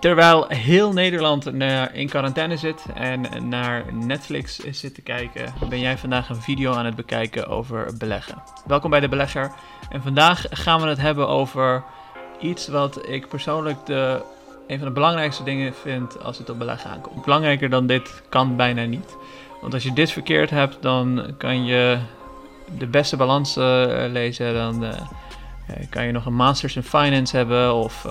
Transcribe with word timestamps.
Terwijl 0.00 0.44
heel 0.48 0.92
Nederland 0.92 1.46
in 1.92 2.08
quarantaine 2.08 2.56
zit 2.56 2.84
en 2.94 3.48
naar 3.48 3.84
Netflix 3.92 4.58
zit 4.58 4.94
te 4.94 5.02
kijken, 5.02 5.54
ben 5.68 5.80
jij 5.80 5.98
vandaag 5.98 6.28
een 6.28 6.42
video 6.42 6.72
aan 6.72 6.84
het 6.84 6.96
bekijken 6.96 7.48
over 7.48 7.96
beleggen. 7.98 8.42
Welkom 8.66 8.90
bij 8.90 9.00
de 9.00 9.08
Belegger. 9.08 9.52
En 9.90 10.02
vandaag 10.02 10.44
gaan 10.50 10.80
we 10.80 10.86
het 10.86 11.00
hebben 11.00 11.28
over 11.28 11.84
iets 12.40 12.68
wat 12.68 13.08
ik 13.08 13.28
persoonlijk 13.28 13.86
de, 13.86 14.22
een 14.66 14.78
van 14.78 14.86
de 14.86 14.94
belangrijkste 14.94 15.42
dingen 15.42 15.74
vind 15.74 16.22
als 16.22 16.38
het 16.38 16.50
op 16.50 16.58
beleggen 16.58 16.90
aankomt. 16.90 17.24
Belangrijker 17.24 17.70
dan 17.70 17.86
dit 17.86 18.22
kan 18.28 18.56
bijna 18.56 18.84
niet. 18.84 19.16
Want 19.60 19.74
als 19.74 19.82
je 19.82 19.92
dit 19.92 20.10
verkeerd 20.10 20.50
hebt, 20.50 20.76
dan 20.82 21.34
kan 21.38 21.64
je 21.64 21.98
de 22.78 22.86
beste 22.86 23.16
balans 23.16 23.54
lezen. 24.08 24.54
Dan 24.54 24.84
uh, 24.84 24.90
kan 25.90 26.06
je 26.06 26.12
nog 26.12 26.26
een 26.26 26.34
Masters 26.34 26.76
in 26.76 26.82
Finance 26.82 27.36
hebben 27.36 27.74
of 27.74 28.06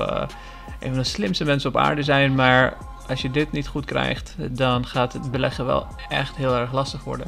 een 0.79 0.89
van 0.89 0.97
de 0.97 1.03
slimste 1.03 1.45
mensen 1.45 1.69
op 1.69 1.77
aarde 1.77 2.03
zijn. 2.03 2.35
Maar 2.35 2.77
als 3.07 3.21
je 3.21 3.31
dit 3.31 3.51
niet 3.51 3.67
goed 3.67 3.85
krijgt, 3.85 4.35
dan 4.49 4.85
gaat 4.85 5.13
het 5.13 5.31
beleggen 5.31 5.65
wel 5.65 5.87
echt 6.09 6.35
heel 6.35 6.55
erg 6.55 6.73
lastig 6.73 7.03
worden. 7.03 7.27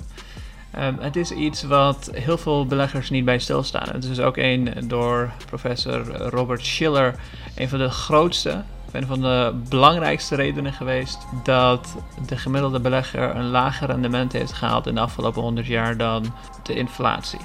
Um, 0.79 0.98
het 0.99 1.15
is 1.15 1.31
iets 1.31 1.63
wat 1.63 2.09
heel 2.13 2.38
veel 2.38 2.65
beleggers 2.65 3.09
niet 3.09 3.25
bij 3.25 3.39
stilstaan. 3.39 3.89
Het 3.91 4.03
is 4.03 4.20
ook 4.20 4.38
een 4.38 4.73
door 4.84 5.31
professor 5.45 6.17
Robert 6.17 6.65
Schiller, 6.65 7.15
een 7.55 7.70
van 7.70 7.79
de 7.79 7.89
grootste 7.89 8.63
een 8.91 9.05
van 9.05 9.21
de 9.21 9.53
belangrijkste 9.70 10.35
redenen 10.35 10.73
geweest 10.73 11.27
dat 11.43 11.95
de 12.27 12.37
gemiddelde 12.37 12.79
belegger 12.79 13.35
een 13.35 13.49
lager 13.49 13.87
rendement 13.87 14.31
heeft 14.31 14.53
gehaald 14.53 14.87
in 14.87 14.95
de 14.95 15.01
afgelopen 15.01 15.41
100 15.41 15.67
jaar 15.67 15.98
dan 15.98 16.34
de 16.63 16.76
inflatie. 16.76 17.39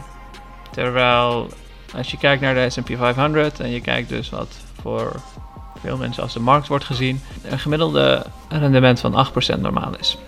Terwijl 0.70 1.48
als 1.96 2.10
je 2.10 2.18
kijkt 2.18 2.42
naar 2.42 2.54
de 2.54 2.70
SP 2.74 2.90
500 2.96 3.60
en 3.60 3.70
je 3.70 3.80
kijkt 3.80 4.08
dus 4.08 4.30
wat 4.30 4.56
voor 4.80 5.20
veel 5.80 5.96
mensen 5.96 6.22
als 6.22 6.32
de 6.32 6.40
markt 6.40 6.68
wordt 6.68 6.84
gezien, 6.84 7.20
een 7.42 7.58
gemiddelde 7.58 8.26
rendement 8.48 9.00
van 9.00 9.26
8% 9.56 9.60
normaal 9.60 9.96
is 9.98 10.18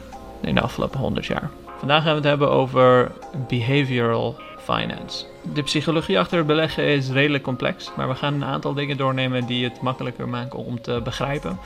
in 0.41 0.55
de 0.55 0.61
afgelopen 0.61 1.00
100 1.00 1.27
jaar. 1.27 1.50
Vandaag 1.78 2.03
gaan 2.03 2.11
we 2.11 2.19
het 2.19 2.28
hebben 2.28 2.50
over 2.50 3.12
behavioral 3.48 4.37
finance. 4.59 5.25
De 5.55 5.62
psychologie 5.62 6.19
achter 6.19 6.39
het 6.39 6.47
beleggen 6.47 6.84
is 6.84 7.11
redelijk 7.11 7.42
complex, 7.42 7.91
maar 7.97 8.09
we 8.09 8.14
gaan 8.14 8.34
een 8.34 8.45
aantal 8.45 8.75
dingen 8.75 8.97
doornemen 8.97 9.47
die 9.47 9.64
het 9.64 9.81
makkelijker 9.81 10.28
maken 10.28 10.59
om 10.59 10.81
te 10.81 11.00
begrijpen. 11.05 11.59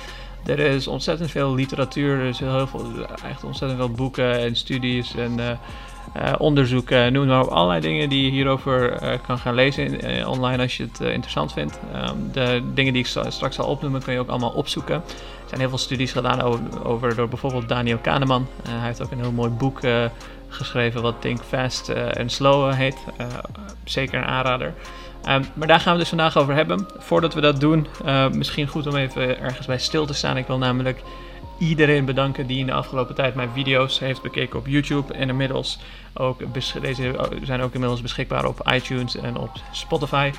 Er 0.46 0.58
is 0.58 0.86
ontzettend 0.86 1.30
veel 1.30 1.54
literatuur, 1.54 2.18
er 2.18 2.26
is 2.26 2.38
heel 2.38 2.66
veel, 2.66 2.84
echt 3.28 3.44
ontzettend 3.44 3.80
veel 3.80 3.90
boeken 3.90 4.38
en 4.38 4.56
studies 4.56 5.14
en 5.14 5.38
uh, 5.38 5.50
uh, 6.16 6.32
onderzoeken, 6.38 7.12
noem 7.12 7.26
maar 7.26 7.42
op. 7.42 7.48
Allerlei 7.48 7.80
dingen 7.80 8.08
die 8.08 8.24
je 8.24 8.30
hierover 8.30 9.02
uh, 9.02 9.12
kan 9.26 9.38
gaan 9.38 9.54
lezen 9.54 10.00
in, 10.00 10.26
online 10.26 10.62
als 10.62 10.76
je 10.76 10.82
het 10.82 11.00
interessant 11.00 11.52
vindt. 11.52 11.78
Um, 11.94 12.32
de 12.32 12.62
dingen 12.74 12.92
die 12.92 13.02
ik 13.02 13.08
straks 13.28 13.56
zal 13.56 13.66
opnoemen 13.66 14.02
kun 14.02 14.12
je 14.12 14.18
ook 14.18 14.28
allemaal 14.28 14.50
opzoeken. 14.50 14.94
Er 14.94 15.48
zijn 15.48 15.60
heel 15.60 15.68
veel 15.68 15.78
studies 15.78 16.12
gedaan 16.12 16.40
over, 16.40 16.84
over 16.84 17.14
door 17.14 17.28
bijvoorbeeld 17.28 17.68
Daniel 17.68 17.98
Kahneman. 17.98 18.46
hij 18.68 18.86
heeft 18.86 19.02
ook 19.02 19.10
een 19.10 19.20
heel 19.20 19.32
mooi 19.32 19.50
boek 19.50 19.80
geschreven 20.52 21.02
wat 21.02 21.20
Think 21.20 21.40
Fast 21.42 21.88
en 21.88 22.30
Slow 22.30 22.72
heet. 22.72 22.96
zeker 23.84 24.18
een 24.18 24.24
aanrader. 24.24 24.74
Um, 25.28 25.44
maar 25.54 25.68
daar 25.68 25.80
gaan 25.80 25.92
we 25.92 25.98
dus 25.98 26.08
vandaag 26.08 26.36
over 26.36 26.54
hebben. 26.54 26.86
Voordat 26.98 27.34
we 27.34 27.40
dat 27.40 27.60
doen, 27.60 27.86
misschien 28.32 28.66
goed 28.66 28.86
om 28.86 28.96
even 28.96 29.40
ergens 29.40 29.66
bij 29.66 29.78
stil 29.78 30.06
te 30.06 30.14
staan. 30.14 30.36
Ik 30.36 30.46
wil 30.46 30.58
namelijk 30.58 31.02
iedereen 31.68 32.04
bedanken 32.04 32.46
die 32.46 32.58
in 32.58 32.66
de 32.66 32.72
afgelopen 32.72 33.14
tijd 33.14 33.34
mijn 33.34 33.50
video's 33.52 33.98
heeft 33.98 34.22
bekeken 34.22 34.58
op 34.58 34.66
YouTube. 34.66 35.14
En 35.14 35.28
inmiddels 35.28 35.78
ook, 36.14 36.40
deze 36.80 37.16
zijn 37.42 37.62
ook 37.62 37.72
inmiddels 37.72 38.02
beschikbaar 38.02 38.44
op 38.44 38.70
iTunes 38.72 39.16
en 39.16 39.36
op 39.36 39.50
Spotify. 39.72 40.32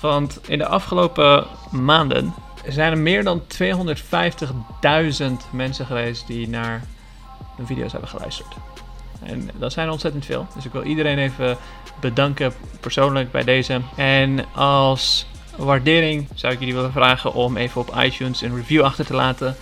Want 0.00 0.40
in 0.48 0.58
de 0.58 0.66
afgelopen 0.66 1.44
maanden 1.70 2.34
zijn 2.68 2.92
er 2.92 2.98
meer 2.98 3.24
dan 3.24 3.42
250.000 3.42 3.46
mensen 5.50 5.86
geweest 5.86 6.26
die 6.26 6.48
naar 6.48 6.84
mijn 7.56 7.66
video's 7.66 7.92
hebben 7.92 8.10
geluisterd. 8.10 8.56
En 9.22 9.50
dat 9.54 9.72
zijn 9.72 9.90
ontzettend 9.90 10.24
veel. 10.24 10.46
Dus 10.54 10.64
ik 10.64 10.72
wil 10.72 10.82
iedereen 10.82 11.18
even 11.18 11.56
bedanken 12.00 12.52
persoonlijk 12.80 13.30
bij 13.30 13.44
deze. 13.44 13.80
En 13.96 14.44
als 14.54 15.26
waardering 15.56 16.28
zou 16.34 16.52
ik 16.52 16.58
jullie 16.58 16.74
willen 16.74 16.92
vragen 16.92 17.34
om 17.34 17.56
even 17.56 17.80
op 17.80 17.94
iTunes 17.98 18.40
een 18.40 18.56
review 18.56 18.82
achter 18.82 19.06
te 19.06 19.14
laten. 19.14 19.56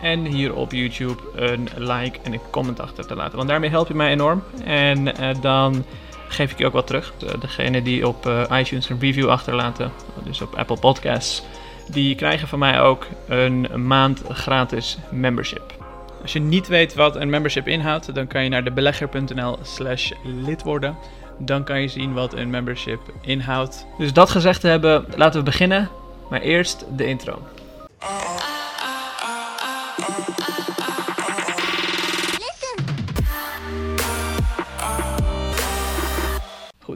En 0.00 0.24
hier 0.24 0.54
op 0.54 0.72
YouTube 0.72 1.22
een 1.34 1.68
like 1.76 2.18
en 2.22 2.32
een 2.32 2.40
comment 2.50 2.80
achter 2.80 3.06
te 3.06 3.14
laten. 3.14 3.36
Want 3.36 3.48
daarmee 3.48 3.70
help 3.70 3.88
je 3.88 3.94
mij 3.94 4.10
enorm. 4.10 4.42
En 4.64 5.06
uh, 5.06 5.30
dan 5.40 5.84
geef 6.28 6.50
ik 6.50 6.58
je 6.58 6.66
ook 6.66 6.72
wat 6.72 6.86
terug. 6.86 7.12
Degene 7.40 7.82
die 7.82 8.08
op 8.08 8.26
uh, 8.26 8.42
iTunes 8.52 8.88
een 8.88 9.00
review 9.00 9.28
achterlaten, 9.28 9.92
dus 10.24 10.40
op 10.40 10.54
Apple 10.54 10.78
Podcasts, 10.78 11.42
die 11.88 12.14
krijgen 12.14 12.48
van 12.48 12.58
mij 12.58 12.80
ook 12.80 13.06
een 13.28 13.86
maand 13.86 14.22
gratis 14.28 14.98
membership. 15.10 15.79
Als 16.22 16.32
je 16.32 16.40
niet 16.40 16.68
weet 16.68 16.94
wat 16.94 17.16
een 17.16 17.30
membership 17.30 17.68
inhoudt, 17.68 18.14
dan 18.14 18.26
kan 18.26 18.42
je 18.42 18.48
naar 18.48 18.64
debelegger.nl 18.64 19.58
slash 19.62 20.12
lid 20.24 20.62
worden. 20.62 20.96
Dan 21.38 21.64
kan 21.64 21.80
je 21.80 21.88
zien 21.88 22.12
wat 22.12 22.34
een 22.34 22.50
membership 22.50 23.00
inhoudt. 23.20 23.86
Dus 23.98 24.12
dat 24.12 24.30
gezegd 24.30 24.60
te 24.60 24.68
hebben, 24.68 25.04
laten 25.16 25.38
we 25.38 25.44
beginnen. 25.44 25.88
Maar 26.30 26.40
eerst 26.40 26.84
de 26.96 27.04
intro. 27.06 27.42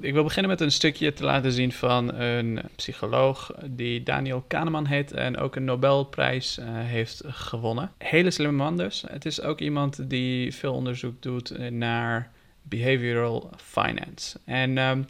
Ik 0.04 0.12
wil 0.12 0.22
beginnen 0.22 0.50
met 0.50 0.60
een 0.60 0.72
stukje 0.72 1.12
te 1.12 1.24
laten 1.24 1.52
zien 1.52 1.72
van 1.72 2.14
een 2.14 2.60
psycholoog 2.76 3.54
die 3.70 4.02
Daniel 4.02 4.44
Kahneman 4.46 4.86
heet 4.86 5.12
en 5.12 5.36
ook 5.36 5.56
een 5.56 5.64
Nobelprijs 5.64 6.58
uh, 6.58 6.66
heeft 6.68 7.22
gewonnen. 7.26 7.92
Hele 7.98 8.30
slimme 8.30 8.56
man 8.56 8.76
dus. 8.76 9.04
Het 9.06 9.24
is 9.24 9.40
ook 9.40 9.60
iemand 9.60 10.10
die 10.10 10.54
veel 10.54 10.72
onderzoek 10.72 11.22
doet 11.22 11.70
naar 11.70 12.32
behavioral 12.62 13.50
finance. 13.56 14.38
En 14.44 14.78
um, 14.78 15.04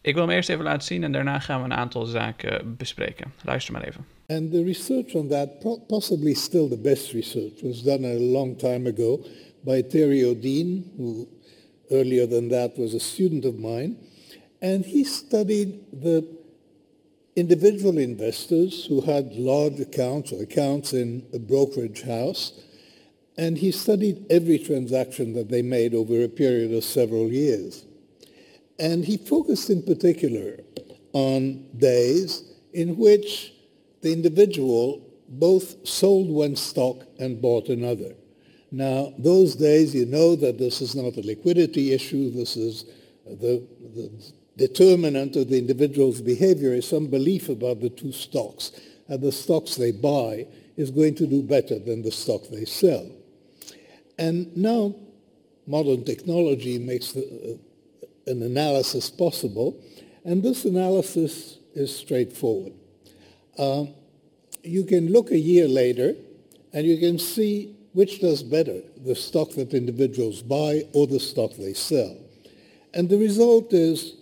ik 0.00 0.14
wil 0.14 0.22
hem 0.22 0.34
eerst 0.34 0.48
even 0.48 0.64
laten 0.64 0.86
zien 0.86 1.04
en 1.04 1.12
daarna 1.12 1.38
gaan 1.38 1.58
we 1.58 1.64
een 1.64 1.76
aantal 1.76 2.04
zaken 2.04 2.76
bespreken. 2.76 3.32
Luister 3.44 3.72
maar 3.72 3.84
even. 3.84 4.04
And 4.26 4.50
the 4.50 4.64
research 4.64 5.14
on 5.14 5.28
that, 5.28 5.48
possibly 5.86 6.34
still 6.34 6.68
the 6.68 6.78
best 6.78 7.12
research, 7.12 7.62
was 7.62 7.82
done 7.82 8.06
a 8.06 8.18
long 8.18 8.58
time 8.58 8.88
ago 8.88 9.24
by 9.60 9.82
Terry 9.82 10.24
O'Dean, 10.24 10.84
who 10.96 11.26
earlier 11.90 12.28
than 12.28 12.48
that 12.48 12.76
was 12.76 12.94
a 12.94 12.98
student 12.98 13.44
of 13.44 13.54
mine. 13.54 13.96
And 14.66 14.84
he 14.84 15.04
studied 15.04 15.78
the 15.92 16.26
individual 17.36 17.98
investors 17.98 18.84
who 18.84 19.00
had 19.00 19.32
large 19.34 19.78
accounts 19.78 20.32
or 20.32 20.42
accounts 20.42 20.92
in 20.92 21.24
a 21.32 21.38
brokerage 21.38 22.02
house. 22.02 22.52
And 23.38 23.56
he 23.56 23.70
studied 23.70 24.26
every 24.28 24.58
transaction 24.58 25.34
that 25.34 25.50
they 25.50 25.62
made 25.62 25.94
over 25.94 26.20
a 26.20 26.28
period 26.28 26.72
of 26.74 26.82
several 26.82 27.28
years. 27.28 27.84
And 28.76 29.04
he 29.04 29.18
focused 29.18 29.70
in 29.70 29.84
particular 29.84 30.58
on 31.12 31.64
days 31.78 32.42
in 32.72 32.96
which 32.96 33.52
the 34.00 34.12
individual 34.12 35.00
both 35.28 35.86
sold 35.86 36.28
one 36.28 36.56
stock 36.56 37.06
and 37.20 37.40
bought 37.40 37.68
another. 37.68 38.16
Now, 38.72 39.14
those 39.16 39.54
days, 39.54 39.94
you 39.94 40.06
know 40.06 40.34
that 40.34 40.58
this 40.58 40.80
is 40.80 40.96
not 40.96 41.16
a 41.16 41.24
liquidity 41.24 41.92
issue. 41.92 42.32
This 42.32 42.56
is 42.56 42.84
the, 43.24 43.64
the 43.94 44.10
determinant 44.56 45.36
of 45.36 45.48
the 45.48 45.58
individual's 45.58 46.20
behavior 46.20 46.72
is 46.72 46.88
some 46.88 47.06
belief 47.08 47.48
about 47.48 47.80
the 47.80 47.90
two 47.90 48.12
stocks. 48.12 48.72
And 49.08 49.22
the 49.22 49.32
stocks 49.32 49.76
they 49.76 49.92
buy 49.92 50.46
is 50.76 50.90
going 50.90 51.14
to 51.16 51.26
do 51.26 51.42
better 51.42 51.78
than 51.78 52.02
the 52.02 52.10
stock 52.10 52.42
they 52.50 52.64
sell. 52.64 53.08
And 54.18 54.56
now 54.56 54.94
modern 55.66 56.04
technology 56.04 56.78
makes 56.78 57.12
the, 57.12 57.58
uh, 58.02 58.30
an 58.30 58.42
analysis 58.42 59.10
possible. 59.10 59.80
And 60.24 60.42
this 60.42 60.64
analysis 60.64 61.58
is 61.74 61.94
straightforward. 61.94 62.72
Um, 63.58 63.94
you 64.62 64.84
can 64.84 65.12
look 65.12 65.30
a 65.30 65.38
year 65.38 65.68
later 65.68 66.14
and 66.72 66.86
you 66.86 66.98
can 66.98 67.18
see 67.18 67.76
which 67.92 68.20
does 68.20 68.42
better, 68.42 68.82
the 69.04 69.14
stock 69.14 69.52
that 69.52 69.72
individuals 69.72 70.42
buy 70.42 70.82
or 70.92 71.06
the 71.06 71.20
stock 71.20 71.52
they 71.56 71.72
sell. 71.72 72.14
And 72.92 73.08
the 73.08 73.16
result 73.16 73.72
is 73.72 74.16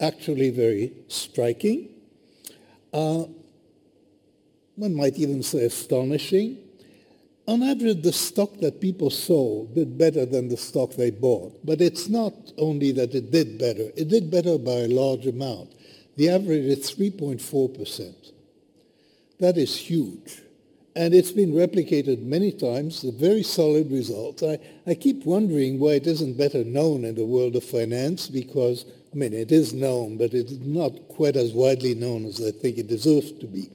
actually 0.00 0.50
very 0.50 0.92
striking. 1.08 1.88
Uh, 2.92 3.24
one 4.76 4.94
might 4.94 5.18
even 5.18 5.42
say 5.42 5.64
astonishing. 5.64 6.58
On 7.48 7.62
average, 7.62 8.02
the 8.02 8.12
stock 8.12 8.58
that 8.60 8.80
people 8.80 9.08
sold 9.08 9.74
did 9.74 9.96
better 9.96 10.26
than 10.26 10.48
the 10.48 10.56
stock 10.56 10.92
they 10.94 11.10
bought. 11.10 11.64
But 11.64 11.80
it's 11.80 12.08
not 12.08 12.34
only 12.58 12.92
that 12.92 13.14
it 13.14 13.30
did 13.30 13.58
better. 13.58 13.90
It 13.96 14.08
did 14.08 14.30
better 14.30 14.58
by 14.58 14.72
a 14.72 14.88
large 14.88 15.26
amount. 15.26 15.72
The 16.16 16.30
average 16.30 16.64
is 16.64 16.90
3.4%. 16.90 18.32
That 19.38 19.56
is 19.56 19.76
huge. 19.76 20.42
And 20.96 21.14
it's 21.14 21.30
been 21.30 21.52
replicated 21.52 22.22
many 22.22 22.50
times, 22.52 23.04
a 23.04 23.12
very 23.12 23.42
solid 23.42 23.92
result. 23.92 24.42
I, 24.42 24.58
I 24.86 24.94
keep 24.94 25.26
wondering 25.26 25.78
why 25.78 25.92
it 25.92 26.06
isn't 26.06 26.38
better 26.38 26.64
known 26.64 27.04
in 27.04 27.14
the 27.14 27.26
world 27.26 27.54
of 27.54 27.64
finance 27.64 28.28
because, 28.28 28.86
I 29.12 29.16
mean, 29.16 29.32
it 29.32 29.52
is 29.52 29.72
known, 29.72 30.18
but 30.18 30.34
it's 30.34 30.52
not 30.52 31.08
quite 31.08 31.36
as 31.36 31.52
widely 31.52 31.94
known 31.94 32.26
as 32.26 32.44
I 32.44 32.50
think 32.50 32.78
it 32.78 32.88
deserves 32.88 33.32
to 33.32 33.46
be. 33.46 33.70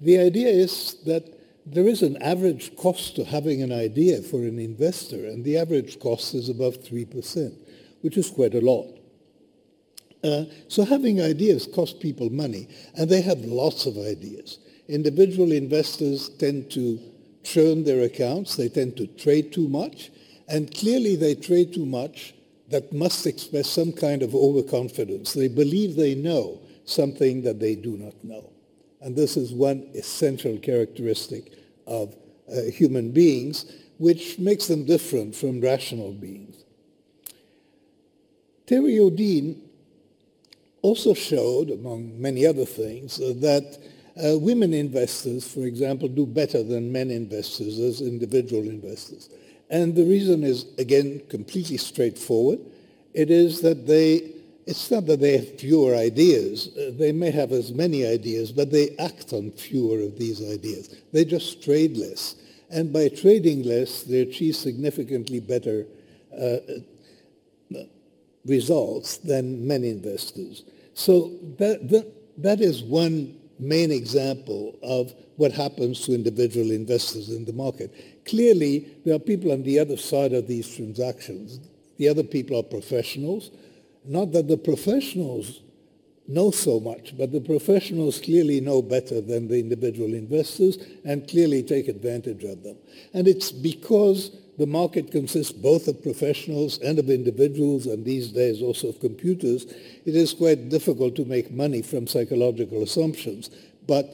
The 0.00 0.18
idea 0.18 0.48
is 0.48 0.96
that 1.06 1.24
there 1.64 1.86
is 1.86 2.02
an 2.02 2.20
average 2.22 2.74
cost 2.76 3.16
to 3.16 3.24
having 3.24 3.62
an 3.62 3.72
idea 3.72 4.22
for 4.22 4.38
an 4.38 4.58
investor, 4.58 5.26
and 5.26 5.44
the 5.44 5.58
average 5.58 6.00
cost 6.00 6.34
is 6.34 6.48
above 6.48 6.78
3%, 6.78 7.52
which 8.00 8.16
is 8.16 8.30
quite 8.30 8.54
a 8.54 8.60
lot. 8.60 8.88
Uh, 10.24 10.44
so 10.68 10.84
having 10.84 11.20
ideas 11.20 11.68
costs 11.72 11.98
people 11.98 12.30
money, 12.30 12.68
and 12.96 13.08
they 13.08 13.20
have 13.20 13.40
lots 13.40 13.86
of 13.86 13.96
ideas. 13.98 14.58
Individual 14.88 15.52
investors 15.52 16.28
tend 16.30 16.70
to 16.70 16.98
churn 17.42 17.84
their 17.84 18.02
accounts, 18.02 18.56
they 18.56 18.68
tend 18.68 18.96
to 18.96 19.06
trade 19.06 19.52
too 19.52 19.68
much, 19.68 20.10
and 20.48 20.74
clearly 20.74 21.16
they 21.16 21.34
trade 21.34 21.72
too 21.72 21.86
much 21.86 22.34
that 22.72 22.92
must 22.92 23.26
express 23.26 23.68
some 23.68 23.92
kind 23.92 24.22
of 24.22 24.34
overconfidence. 24.34 25.34
They 25.34 25.48
believe 25.48 25.94
they 25.94 26.14
know 26.14 26.60
something 26.84 27.42
that 27.42 27.60
they 27.60 27.74
do 27.74 27.96
not 27.96 28.14
know. 28.24 28.50
And 29.00 29.14
this 29.14 29.36
is 29.36 29.52
one 29.52 29.90
essential 29.94 30.58
characteristic 30.58 31.52
of 31.86 32.14
uh, 32.50 32.62
human 32.62 33.12
beings, 33.12 33.70
which 33.98 34.38
makes 34.38 34.68
them 34.68 34.84
different 34.86 35.34
from 35.34 35.60
rational 35.60 36.12
beings. 36.12 36.64
Terry 38.66 38.98
O'Dean 38.98 39.62
also 40.80 41.14
showed, 41.14 41.70
among 41.70 42.20
many 42.20 42.46
other 42.46 42.64
things, 42.64 43.20
uh, 43.20 43.34
that 43.36 43.78
uh, 44.16 44.38
women 44.38 44.72
investors, 44.72 45.46
for 45.52 45.60
example, 45.66 46.08
do 46.08 46.26
better 46.26 46.62
than 46.62 46.90
men 46.90 47.10
investors 47.10 47.78
as 47.78 48.00
individual 48.00 48.62
investors. 48.62 49.28
And 49.72 49.96
the 49.96 50.04
reason 50.04 50.44
is, 50.44 50.66
again, 50.78 51.22
completely 51.28 51.78
straightforward. 51.78 52.60
It 53.14 53.30
is 53.30 53.62
that 53.62 53.86
they 53.86 54.34
it's 54.64 54.90
not 54.92 55.06
that 55.06 55.20
they 55.20 55.38
have 55.38 55.58
fewer 55.58 55.96
ideas. 55.96 56.68
Uh, 56.76 56.92
they 56.96 57.10
may 57.10 57.32
have 57.32 57.50
as 57.50 57.72
many 57.72 58.06
ideas, 58.06 58.52
but 58.52 58.70
they 58.70 58.94
act 58.96 59.32
on 59.32 59.50
fewer 59.50 60.00
of 60.00 60.16
these 60.18 60.40
ideas. 60.40 60.94
They 61.12 61.24
just 61.24 61.64
trade 61.64 61.96
less. 61.96 62.36
And 62.70 62.92
by 62.92 63.08
trading 63.08 63.64
less, 63.64 64.04
they 64.04 64.20
achieve 64.20 64.54
significantly 64.54 65.40
better 65.40 65.86
uh, 66.40 66.58
results 68.46 69.16
than 69.18 69.66
many 69.66 69.90
investors. 69.90 70.62
So 70.94 71.32
that, 71.58 71.88
that, 71.90 72.06
that 72.38 72.60
is 72.60 72.82
one 72.82 73.36
main 73.62 73.90
example 73.90 74.78
of 74.82 75.14
what 75.36 75.52
happens 75.52 76.00
to 76.02 76.14
individual 76.14 76.70
investors 76.70 77.30
in 77.30 77.44
the 77.44 77.52
market. 77.52 78.24
Clearly, 78.26 78.86
there 79.04 79.14
are 79.14 79.18
people 79.18 79.52
on 79.52 79.62
the 79.62 79.78
other 79.78 79.96
side 79.96 80.32
of 80.32 80.46
these 80.46 80.74
transactions. 80.74 81.60
The 81.98 82.08
other 82.08 82.22
people 82.22 82.58
are 82.58 82.62
professionals 82.62 83.50
not 84.04 84.32
that 84.32 84.48
the 84.48 84.56
professionals 84.56 85.60
know 86.26 86.50
so 86.50 86.80
much, 86.80 87.16
but 87.16 87.32
the 87.32 87.40
professionals 87.40 88.20
clearly 88.20 88.60
know 88.60 88.80
better 88.80 89.20
than 89.20 89.48
the 89.48 89.58
individual 89.58 90.14
investors 90.14 90.78
and 91.04 91.28
clearly 91.28 91.62
take 91.62 91.88
advantage 91.88 92.44
of 92.44 92.62
them. 92.62 92.76
And 93.12 93.28
it's 93.28 93.52
because 93.52 94.36
the 94.58 94.66
market 94.66 95.10
consists 95.10 95.52
both 95.52 95.88
of 95.88 96.02
professionals 96.02 96.78
and 96.78 96.98
of 96.98 97.08
individuals, 97.08 97.86
and 97.86 98.04
these 98.04 98.32
days 98.32 98.62
also 98.62 98.88
of 98.88 99.00
computers, 99.00 99.64
it 100.04 100.14
is 100.14 100.34
quite 100.34 100.68
difficult 100.68 101.14
to 101.14 101.24
make 101.24 101.50
money 101.50 101.82
from 101.82 102.06
psychological 102.06 102.82
assumptions. 102.82 103.50
But 103.86 104.04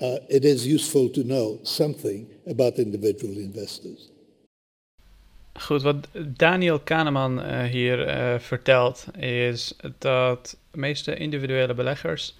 uh, 0.00 0.18
it 0.28 0.44
is 0.44 0.66
useful 0.66 1.08
to 1.10 1.24
know 1.24 1.58
something 1.62 2.26
about 2.46 2.78
individual 2.78 3.36
investors. 3.36 4.10
Goed, 5.58 5.82
wat 5.82 6.08
Daniel 6.36 6.80
Kahneman 6.80 7.38
uh, 7.38 7.62
hier 7.64 8.08
uh, 8.08 8.38
vertelt 8.38 9.06
is 9.18 9.72
dat 9.98 10.56
de 10.70 10.78
meeste 10.78 11.16
individuele 11.16 11.74
beleggers 11.74 12.34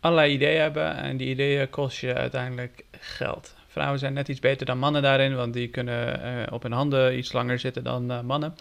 allerlei 0.00 0.32
ideeën 0.32 0.60
hebben 0.60 0.96
en 0.96 1.16
die 1.16 1.28
ideeën 1.28 1.70
kosten 1.70 2.08
je 2.08 2.14
uiteindelijk 2.14 2.84
geld. 2.90 3.54
Vrouwen 3.78 3.98
zijn 3.98 4.12
net 4.12 4.28
iets 4.28 4.40
beter 4.40 4.66
dan 4.66 4.78
mannen 4.78 5.02
daarin, 5.02 5.36
want 5.36 5.52
die 5.52 5.68
kunnen 5.68 6.20
uh, 6.24 6.52
op 6.52 6.62
hun 6.62 6.72
handen 6.72 7.18
iets 7.18 7.32
langer 7.32 7.58
zitten 7.58 7.84
dan 7.84 8.26
mannen. 8.26 8.54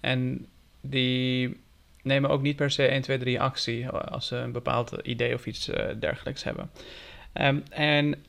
En 0.00 0.46
die 0.80 1.56
nemen 2.02 2.30
ook 2.30 2.42
niet 2.42 2.56
per 2.56 2.70
se 2.70 2.86
1, 2.86 3.02
2, 3.02 3.18
3 3.18 3.40
actie 3.40 3.88
als 3.88 4.26
ze 4.26 4.36
een 4.36 4.52
bepaald 4.52 4.92
idee 5.02 5.34
of 5.34 5.46
iets 5.46 5.70
dergelijks 5.98 6.44
hebben. 6.44 6.70
Um, 7.34 7.62
en 7.70 8.24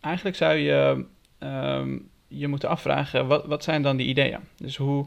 eigenlijk 0.00 0.36
zou 0.36 0.54
je 0.54 1.04
um, 1.38 2.08
je 2.30 2.48
moet 2.48 2.64
afvragen, 2.64 3.26
wat, 3.26 3.46
wat 3.46 3.64
zijn 3.64 3.82
dan 3.82 3.96
die 3.96 4.06
ideeën? 4.06 4.40
Dus 4.56 4.76
hoe, 4.76 5.06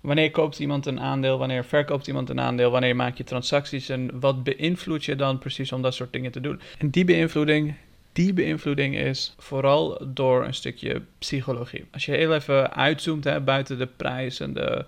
wanneer 0.00 0.30
koopt 0.30 0.58
iemand 0.58 0.86
een 0.86 1.00
aandeel, 1.00 1.38
wanneer 1.38 1.64
verkoopt 1.64 2.06
iemand 2.06 2.30
een 2.30 2.40
aandeel, 2.40 2.70
wanneer 2.70 2.96
maak 2.96 3.16
je 3.16 3.24
transacties 3.24 3.88
en 3.88 4.20
wat 4.20 4.42
beïnvloed 4.42 5.04
je 5.04 5.16
dan 5.16 5.38
precies 5.38 5.72
om 5.72 5.82
dat 5.82 5.94
soort 5.94 6.12
dingen 6.12 6.32
te 6.32 6.40
doen? 6.40 6.60
En 6.78 6.90
die 6.90 7.04
beïnvloeding, 7.04 7.74
die 8.14 8.32
beïnvloeding 8.32 8.96
is 8.96 9.34
vooral 9.38 10.06
door 10.06 10.44
een 10.44 10.54
stukje 10.54 11.02
psychologie. 11.18 11.84
Als 11.92 12.04
je 12.04 12.12
heel 12.12 12.34
even 12.34 12.74
uitzoomt 12.74 13.24
hè, 13.24 13.40
buiten 13.40 13.78
de 13.78 13.86
prijs 13.86 14.40
en 14.40 14.52
de 14.52 14.84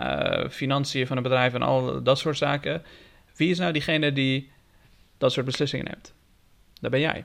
uh, 0.00 0.48
financiën 0.48 1.06
van 1.06 1.16
een 1.16 1.22
bedrijf 1.22 1.54
en 1.54 1.62
al 1.62 2.02
dat 2.02 2.18
soort 2.18 2.36
zaken, 2.36 2.82
wie 3.36 3.50
is 3.50 3.58
nou 3.58 3.72
diegene 3.72 4.12
die 4.12 4.50
dat 5.18 5.32
soort 5.32 5.46
beslissingen 5.46 5.86
neemt? 5.86 6.14
Dat 6.80 6.90
ben 6.90 7.00
jij. 7.00 7.24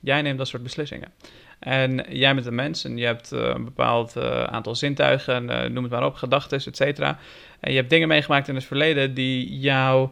Jij 0.00 0.22
neemt 0.22 0.38
dat 0.38 0.48
soort 0.48 0.62
beslissingen. 0.62 1.12
En 1.58 2.04
jij 2.08 2.34
bent 2.34 2.46
een 2.46 2.54
mens 2.54 2.84
en 2.84 2.96
je 2.96 3.04
hebt 3.04 3.32
uh, 3.32 3.40
een 3.40 3.64
bepaald 3.64 4.16
uh, 4.16 4.44
aantal 4.44 4.74
zintuigen, 4.74 5.44
noem 5.72 5.82
het 5.82 5.92
maar 5.92 6.06
op, 6.06 6.14
gedachten, 6.14 6.58
et 6.58 6.76
cetera. 6.76 7.18
En 7.60 7.70
je 7.70 7.76
hebt 7.76 7.90
dingen 7.90 8.08
meegemaakt 8.08 8.48
in 8.48 8.54
het 8.54 8.64
verleden 8.64 9.14
die 9.14 9.58
jou 9.58 10.08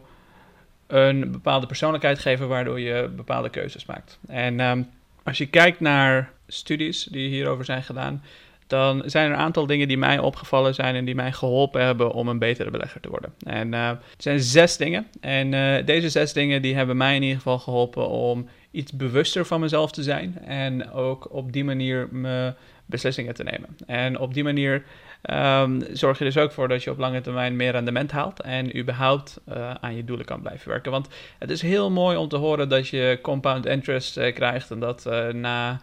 een 0.87 1.31
bepaalde 1.31 1.65
persoonlijkheid 1.65 2.19
geven, 2.19 2.47
waardoor 2.47 2.79
je 2.79 3.09
bepaalde 3.15 3.49
keuzes 3.49 3.85
maakt. 3.85 4.19
En 4.27 4.59
um, 4.59 4.89
als 5.23 5.37
je 5.37 5.45
kijkt 5.45 5.79
naar 5.79 6.31
studies 6.47 7.03
die 7.03 7.29
hierover 7.29 7.65
zijn 7.65 7.83
gedaan, 7.83 8.23
dan 8.67 9.03
zijn 9.05 9.25
er 9.25 9.31
een 9.31 9.37
aantal 9.37 9.65
dingen 9.65 9.87
die 9.87 9.97
mij 9.97 10.19
opgevallen 10.19 10.73
zijn 10.73 10.95
en 10.95 11.05
die 11.05 11.15
mij 11.15 11.31
geholpen 11.31 11.83
hebben 11.83 12.11
om 12.11 12.27
een 12.27 12.39
betere 12.39 12.71
belegger 12.71 13.01
te 13.01 13.09
worden. 13.09 13.33
En 13.45 13.73
uh, 13.73 13.87
er 13.87 13.99
zijn 14.17 14.39
zes 14.39 14.77
dingen. 14.77 15.07
En 15.21 15.53
uh, 15.53 15.85
deze 15.85 16.09
zes 16.09 16.33
dingen 16.33 16.61
die 16.61 16.75
hebben 16.75 16.97
mij 16.97 17.15
in 17.15 17.21
ieder 17.21 17.37
geval 17.37 17.59
geholpen 17.59 18.09
om 18.09 18.49
iets 18.71 18.91
bewuster 18.91 19.45
van 19.45 19.59
mezelf 19.59 19.91
te 19.91 20.03
zijn 20.03 20.39
en 20.45 20.91
ook 20.91 21.33
op 21.33 21.53
die 21.53 21.63
manier 21.63 22.07
me 22.11 22.53
beslissingen 22.85 23.33
te 23.33 23.43
nemen. 23.43 23.77
En 23.85 24.19
op 24.19 24.33
die 24.33 24.43
manier 24.43 24.83
um, 25.21 25.83
zorg 25.91 26.17
je 26.17 26.23
dus 26.23 26.37
ook 26.37 26.51
voor 26.51 26.67
dat 26.67 26.83
je 26.83 26.91
op 26.91 26.97
lange 26.97 27.21
termijn 27.21 27.55
meer 27.55 27.71
rendement 27.71 28.11
haalt 28.11 28.41
en 28.41 28.77
überhaupt 28.77 29.39
uh, 29.49 29.71
aan 29.79 29.95
je 29.95 30.05
doelen 30.05 30.25
kan 30.25 30.41
blijven 30.41 30.69
werken. 30.69 30.91
Want 30.91 31.07
het 31.39 31.49
is 31.49 31.61
heel 31.61 31.91
mooi 31.91 32.17
om 32.17 32.27
te 32.27 32.35
horen 32.35 32.69
dat 32.69 32.87
je 32.87 33.19
compound 33.21 33.65
interest 33.65 34.17
uh, 34.17 34.33
krijgt 34.33 34.71
en 34.71 34.79
dat 34.79 35.05
uh, 35.07 35.27
na 35.27 35.81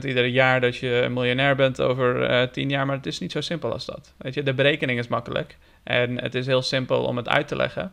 8% 0.00 0.04
ieder 0.04 0.26
jaar 0.26 0.60
dat 0.60 0.76
je 0.76 1.06
miljonair 1.10 1.56
bent 1.56 1.80
over 1.80 2.30
uh, 2.30 2.42
10 2.42 2.68
jaar, 2.68 2.86
maar 2.86 2.96
het 2.96 3.06
is 3.06 3.18
niet 3.18 3.32
zo 3.32 3.40
simpel 3.40 3.72
als 3.72 3.86
dat. 3.86 4.12
Weet 4.16 4.34
je, 4.34 4.42
de 4.42 4.54
berekening 4.54 4.98
is 4.98 5.08
makkelijk 5.08 5.56
en 5.82 6.22
het 6.22 6.34
is 6.34 6.46
heel 6.46 6.62
simpel 6.62 7.04
om 7.04 7.16
het 7.16 7.28
uit 7.28 7.48
te 7.48 7.56
leggen. 7.56 7.92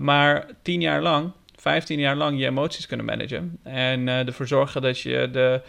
Maar 0.00 0.46
10 0.62 0.80
jaar 0.80 1.02
lang 1.02 1.32
15 1.56 1.98
jaar 1.98 2.16
lang 2.16 2.38
je 2.38 2.46
emoties 2.46 2.86
kunnen 2.86 3.06
managen. 3.06 3.58
En 3.62 4.08
ervoor 4.08 4.46
zorgen 4.46 4.82
dat 4.82 5.00
je 5.00 5.28
de 5.32 5.60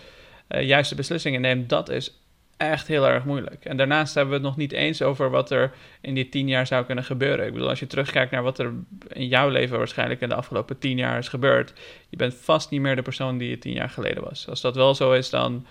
juiste 0.61 0.95
beslissingen 0.95 1.41
neemt, 1.41 1.69
dat 1.69 1.89
is 1.89 2.20
echt 2.61 2.87
heel 2.87 3.07
erg 3.07 3.25
moeilijk. 3.25 3.65
En 3.65 3.77
daarnaast 3.77 4.13
hebben 4.13 4.33
we 4.33 4.39
het 4.39 4.49
nog 4.49 4.57
niet 4.57 4.71
eens 4.71 5.01
over 5.01 5.29
wat 5.29 5.51
er 5.51 5.71
in 6.01 6.13
die 6.13 6.29
10 6.29 6.47
jaar 6.47 6.67
zou 6.67 6.85
kunnen 6.85 7.03
gebeuren. 7.03 7.45
Ik 7.45 7.53
bedoel, 7.53 7.69
als 7.69 7.79
je 7.79 7.87
terugkijkt 7.87 8.31
naar 8.31 8.43
wat 8.43 8.59
er 8.59 8.73
in 9.07 9.27
jouw 9.27 9.49
leven 9.49 9.77
waarschijnlijk 9.77 10.21
in 10.21 10.29
de 10.29 10.35
afgelopen 10.35 10.79
10 10.79 10.97
jaar 10.97 11.17
is 11.17 11.27
gebeurd, 11.27 11.73
je 12.09 12.17
bent 12.17 12.33
vast 12.33 12.69
niet 12.69 12.81
meer 12.81 12.95
de 12.95 13.01
persoon 13.01 13.37
die 13.37 13.49
je 13.49 13.57
10 13.57 13.73
jaar 13.73 13.89
geleden 13.89 14.23
was. 14.23 14.49
Als 14.49 14.61
dat 14.61 14.75
wel 14.75 14.95
zo 14.95 15.13
is, 15.13 15.29
dan 15.29 15.65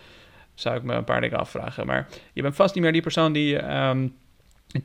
zou 0.54 0.76
ik 0.76 0.82
me 0.82 0.94
een 0.94 1.04
paar 1.04 1.20
dingen 1.20 1.38
afvragen. 1.38 1.86
Maar 1.86 2.08
je 2.32 2.42
bent 2.42 2.54
vast 2.54 2.74
niet 2.74 2.82
meer 2.82 2.92
die 2.92 3.02
persoon 3.02 3.32
die. 3.32 3.74
Um, 3.74 4.14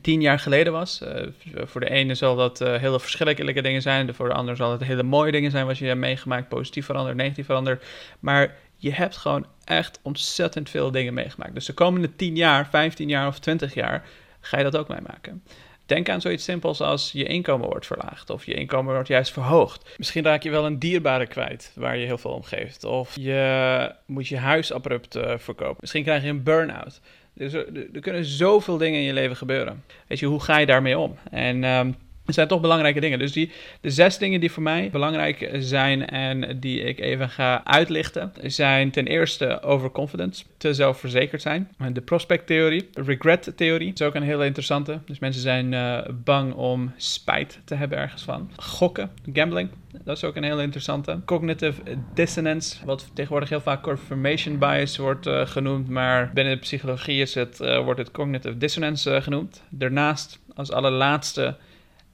tien 0.00 0.20
jaar 0.20 0.38
geleden 0.38 0.72
was. 0.72 1.00
Uh, 1.02 1.26
voor 1.64 1.80
de 1.80 1.90
ene 1.90 2.14
zal 2.14 2.36
dat 2.36 2.60
uh, 2.60 2.74
hele 2.74 3.00
verschrikkelijke 3.00 3.62
dingen 3.62 3.82
zijn. 3.82 4.14
Voor 4.14 4.28
de 4.28 4.34
ander 4.34 4.56
zal 4.56 4.72
het 4.72 4.84
hele 4.84 5.02
mooie 5.02 5.32
dingen 5.32 5.50
zijn 5.50 5.66
wat 5.66 5.78
je 5.78 5.86
hebt 5.86 5.98
meegemaakt. 5.98 6.48
Positief 6.48 6.84
veranderd, 6.84 7.16
negatief 7.16 7.46
veranderd. 7.46 7.84
Maar 8.20 8.54
je 8.76 8.92
hebt 8.92 9.16
gewoon 9.16 9.46
echt 9.64 9.98
ontzettend 10.02 10.70
veel 10.70 10.90
dingen 10.90 11.14
meegemaakt. 11.14 11.54
Dus 11.54 11.66
de 11.66 11.72
komende 11.72 12.16
10 12.16 12.36
jaar, 12.36 12.68
15 12.68 13.08
jaar 13.08 13.26
of 13.26 13.38
20 13.38 13.74
jaar 13.74 14.04
ga 14.40 14.58
je 14.58 14.64
dat 14.64 14.76
ook 14.76 14.88
meemaken. 14.88 15.42
Denk 15.86 16.08
aan 16.08 16.20
zoiets 16.20 16.44
simpels 16.44 16.80
als 16.80 17.12
je 17.12 17.24
inkomen 17.24 17.68
wordt 17.68 17.86
verlaagd 17.86 18.30
of 18.30 18.46
je 18.46 18.54
inkomen 18.54 18.92
wordt 18.94 19.08
juist 19.08 19.32
verhoogd. 19.32 19.94
Misschien 19.96 20.24
raak 20.24 20.42
je 20.42 20.50
wel 20.50 20.66
een 20.66 20.78
dierbare 20.78 21.26
kwijt 21.26 21.72
waar 21.74 21.96
je 21.96 22.06
heel 22.06 22.18
veel 22.18 22.30
om 22.30 22.42
geeft. 22.42 22.84
Of 22.84 23.16
je 23.16 23.92
moet 24.06 24.28
je 24.28 24.36
huis 24.36 24.72
abrupt 24.72 25.16
uh, 25.16 25.32
verkopen. 25.36 25.76
Misschien 25.80 26.02
krijg 26.02 26.22
je 26.22 26.28
een 26.28 26.42
burn-out. 26.42 27.00
Dus 27.32 27.52
er, 27.52 27.66
er, 27.94 28.00
kunnen 28.00 28.24
zoveel 28.24 28.76
dingen 28.76 29.00
in 29.00 29.06
je 29.06 29.12
leven 29.12 29.36
gebeuren. 29.36 29.84
Weet 30.06 30.18
je, 30.18 30.26
hoe 30.26 30.42
ga 30.42 30.58
je 30.58 30.66
daarmee 30.66 30.98
om? 30.98 31.16
En 31.30 31.64
um, 31.64 31.96
Het 32.26 32.34
zijn 32.34 32.48
toch 32.48 32.60
belangrijke 32.60 33.00
dingen. 33.00 33.18
Dus 33.18 33.32
die, 33.32 33.50
de 33.80 33.90
zes 33.90 34.18
dingen 34.18 34.40
die 34.40 34.52
voor 34.52 34.62
mij 34.62 34.88
belangrijk 34.92 35.50
zijn 35.58 36.06
en 36.06 36.60
die 36.60 36.80
ik 36.80 36.98
even 36.98 37.28
ga 37.28 37.64
uitlichten, 37.64 38.32
zijn 38.42 38.90
ten 38.90 39.06
eerste 39.06 39.62
overconfidence, 39.62 40.44
te 40.56 40.74
zelfverzekerd 40.74 41.42
zijn. 41.42 41.70
De 41.92 42.00
prospecttheorie, 42.00 42.88
regret-theorie 42.94 43.92
is 43.92 44.02
ook 44.02 44.14
een 44.14 44.22
hele 44.22 44.44
interessante. 44.44 44.98
Dus 45.06 45.18
mensen 45.18 45.42
zijn 45.42 45.72
uh, 45.72 45.98
bang 46.24 46.54
om 46.54 46.92
spijt 46.96 47.60
te 47.64 47.74
hebben 47.74 47.98
ergens 47.98 48.22
van. 48.22 48.50
Gokken, 48.56 49.10
gambling, 49.32 49.70
dat 50.04 50.16
is 50.16 50.24
ook 50.24 50.36
een 50.36 50.42
hele 50.42 50.62
interessante. 50.62 51.18
Cognitive 51.24 51.80
dissonance, 52.14 52.84
wat 52.84 53.10
tegenwoordig 53.14 53.48
heel 53.48 53.60
vaak 53.60 53.82
confirmation 53.82 54.58
bias 54.58 54.96
wordt 54.96 55.26
uh, 55.26 55.46
genoemd, 55.46 55.88
maar 55.88 56.30
binnen 56.34 56.54
de 56.54 56.60
psychologie 56.60 57.20
is 57.20 57.34
het, 57.34 57.60
uh, 57.60 57.84
wordt 57.84 58.00
het 58.00 58.10
cognitive 58.10 58.56
dissonance 58.56 59.22
genoemd. 59.22 59.62
Daarnaast, 59.68 60.38
als 60.54 60.72
allerlaatste 60.72 61.56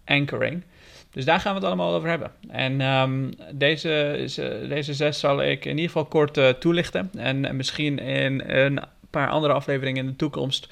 anchoring. 0.04 0.62
Dus 1.10 1.24
daar 1.24 1.40
gaan 1.40 1.52
we 1.52 1.58
het 1.58 1.66
allemaal 1.66 1.94
over 1.94 2.08
hebben. 2.08 2.30
En 2.48 2.80
um, 2.80 3.30
deze, 3.52 4.24
deze 4.68 4.94
zes 4.94 5.18
zal 5.18 5.42
ik 5.42 5.64
in 5.64 5.70
ieder 5.70 5.86
geval 5.86 6.04
kort 6.04 6.38
uh, 6.38 6.48
toelichten. 6.48 7.10
En 7.16 7.56
misschien 7.56 7.98
in 7.98 8.42
een 8.46 8.80
paar 9.10 9.28
andere 9.28 9.52
afleveringen 9.52 10.04
in 10.04 10.10
de 10.10 10.16
toekomst 10.16 10.68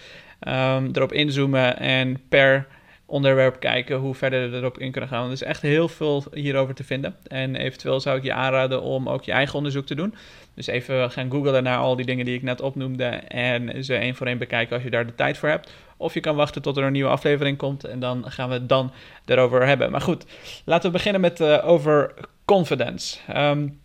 um, 0.48 0.90
erop 0.92 1.12
inzoomen 1.12 1.78
en 1.78 2.20
per 2.28 2.66
onderwerp 3.10 3.60
kijken 3.60 3.96
hoe 3.96 4.14
verder 4.14 4.50
we 4.50 4.56
erop 4.56 4.78
in 4.78 4.90
kunnen 4.90 5.10
gaan. 5.10 5.26
Er 5.26 5.32
is 5.32 5.42
echt 5.42 5.62
heel 5.62 5.88
veel 5.88 6.24
hierover 6.32 6.74
te 6.74 6.84
vinden. 6.84 7.16
En 7.26 7.56
eventueel 7.56 8.00
zou 8.00 8.16
ik 8.16 8.22
je 8.22 8.32
aanraden 8.32 8.82
om 8.82 9.08
ook 9.08 9.24
je 9.24 9.32
eigen 9.32 9.56
onderzoek 9.56 9.86
te 9.86 9.94
doen. 9.94 10.14
Dus 10.54 10.66
even 10.66 11.10
gaan 11.10 11.30
googlen 11.30 11.62
naar 11.62 11.78
al 11.78 11.96
die 11.96 12.06
dingen 12.06 12.24
die 12.24 12.34
ik 12.34 12.42
net 12.42 12.60
opnoemde 12.60 13.04
en 13.04 13.84
ze 13.84 13.94
één 13.94 14.14
voor 14.14 14.26
één 14.26 14.38
bekijken 14.38 14.74
als 14.74 14.82
je 14.82 14.90
daar 14.90 15.06
de 15.06 15.14
tijd 15.14 15.38
voor 15.38 15.48
hebt. 15.48 15.72
Of 15.96 16.14
je 16.14 16.20
kan 16.20 16.36
wachten 16.36 16.62
tot 16.62 16.76
er 16.76 16.84
een 16.84 16.92
nieuwe 16.92 17.10
aflevering 17.10 17.56
komt 17.56 17.84
en 17.84 18.00
dan 18.00 18.30
gaan 18.30 18.48
we 18.48 18.54
het 18.54 18.68
dan 18.68 18.92
erover 19.24 19.66
hebben. 19.66 19.90
Maar 19.90 20.00
goed, 20.00 20.24
laten 20.64 20.86
we 20.86 20.96
beginnen 20.96 21.20
met 21.20 21.40
uh, 21.40 21.68
overconfidence. 21.68 23.18
Um, 23.36 23.80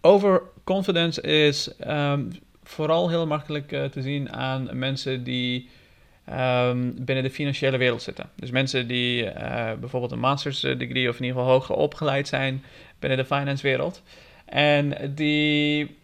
overconfidence 0.00 1.20
is 1.20 1.72
um, 1.86 2.30
vooral 2.62 3.08
heel 3.08 3.26
makkelijk 3.26 3.72
uh, 3.72 3.84
te 3.84 4.02
zien 4.02 4.32
aan 4.32 4.68
mensen 4.72 5.24
die 5.24 5.68
um, 6.30 7.04
binnen 7.04 7.24
de 7.24 7.30
financiële 7.30 7.76
wereld 7.76 8.02
zitten. 8.02 8.30
Dus 8.36 8.50
mensen 8.50 8.88
die 8.88 9.24
uh, 9.24 9.72
bijvoorbeeld 9.80 10.12
een 10.12 10.18
master's 10.18 10.60
degree 10.60 11.08
of 11.08 11.18
in 11.18 11.24
ieder 11.24 11.40
geval 11.40 11.52
hoger 11.52 11.74
opgeleid 11.74 12.28
zijn 12.28 12.64
binnen 12.98 13.18
de 13.18 13.24
finance 13.24 13.62
wereld. 13.62 14.02
En 14.44 15.12
die 15.14 15.96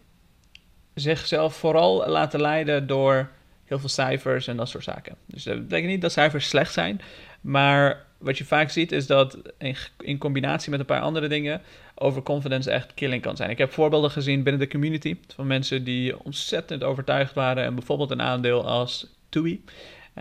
zichzelf 0.95 1.55
vooral 1.55 2.09
laten 2.09 2.41
leiden 2.41 2.87
door 2.87 3.29
heel 3.65 3.79
veel 3.79 3.89
cijfers 3.89 4.47
en 4.47 4.57
dat 4.57 4.69
soort 4.69 4.85
zaken. 4.85 5.17
Dus 5.27 5.43
dat 5.43 5.63
betekent 5.63 5.91
niet 5.91 6.01
dat 6.01 6.13
cijfers 6.13 6.49
slecht 6.49 6.73
zijn, 6.73 7.01
maar 7.41 8.07
wat 8.19 8.39
je 8.39 8.45
vaak 8.45 8.71
ziet 8.71 8.93
is 8.93 9.07
dat 9.07 9.39
in, 9.59 9.77
in 9.99 10.19
combinatie 10.19 10.71
met 10.71 10.81
een 10.81 10.87
paar 10.87 11.01
andere 11.01 11.29
dingen 11.29 11.63
overconfidence 11.95 12.71
echt 12.71 12.95
killing 12.95 13.23
kan 13.23 13.37
zijn. 13.37 13.51
Ik 13.51 13.59
heb 13.59 13.73
voorbeelden 13.73 14.11
gezien 14.11 14.43
binnen 14.43 14.61
de 14.61 14.69
community 14.69 15.17
van 15.35 15.47
mensen 15.47 15.85
die 15.85 16.25
ontzettend 16.25 16.85
overtuigd 16.85 17.35
waren 17.35 17.65
en 17.65 17.75
bijvoorbeeld 17.75 18.11
een 18.11 18.23
aandeel 18.23 18.67
als 18.67 19.07
TUI. 19.29 19.65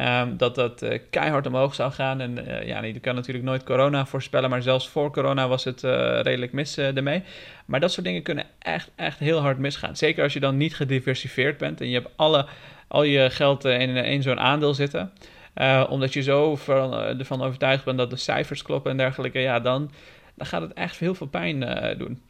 Um, 0.01 0.38
dat 0.38 0.56
dat 0.56 0.82
uh, 0.84 1.00
keihard 1.10 1.48
omhoog 1.48 1.75
zou 1.75 1.92
gaan. 1.92 2.22
En 2.22 2.38
uh, 2.48 2.68
ja, 2.68 2.84
je 2.84 3.00
kan 3.00 3.16
natuurlijk 3.16 3.46
nooit 3.46 3.63
corona 3.63 4.06
voorspellen, 4.06 4.50
maar 4.50 4.62
zelfs 4.62 4.89
voor 4.89 5.12
corona 5.12 5.48
was 5.48 5.63
het 5.63 5.84
uh, 5.84 5.92
redelijk 6.22 6.51
mis 6.51 6.77
ermee. 6.77 7.24
Maar 7.66 7.80
dat 7.80 7.92
soort 7.92 8.06
dingen 8.06 8.22
kunnen 8.22 8.46
echt, 8.60 8.92
echt 8.96 9.20
heel 9.20 9.39
hard 9.39 9.58
misgaan. 9.58 9.96
Zeker 9.96 10.24
als 10.24 10.34
je 10.34 10.39
dan 10.39 10.58
niet 10.58 10.75
gediversifieerd 10.75 11.58
bent 11.58 11.82
en 11.82 11.89
je 11.89 12.00
hebt 12.00 12.13
alle 12.16 12.46
al 12.88 13.04
je 13.04 13.30
geld 13.30 13.66
eh, 13.66 13.80
in, 13.80 13.96
in 13.96 14.22
zo'n 14.22 14.39
aandeel 14.39 14.74
zitten. 14.74 15.12
Omdat 15.89 16.13
je 16.13 16.22
zo 16.22 16.56
van, 16.56 16.94
ervan 16.94 17.42
overtuigd 17.42 17.86
bent 17.86 17.98
dat 17.98 18.10
de 18.10 18.16
cijfers 18.16 18.62
kloppen 18.62 18.92
en 18.92 18.98
dergelijke, 18.98 19.39
ja, 19.39 19.60
dan, 19.60 19.92
dan 20.36 20.48
gaat 20.48 20.62
het 20.62 20.74
echt 20.74 21.00
heel 21.00 21.16
veel 21.16 21.27
pijn 21.27 21.60
doen. 21.98 22.22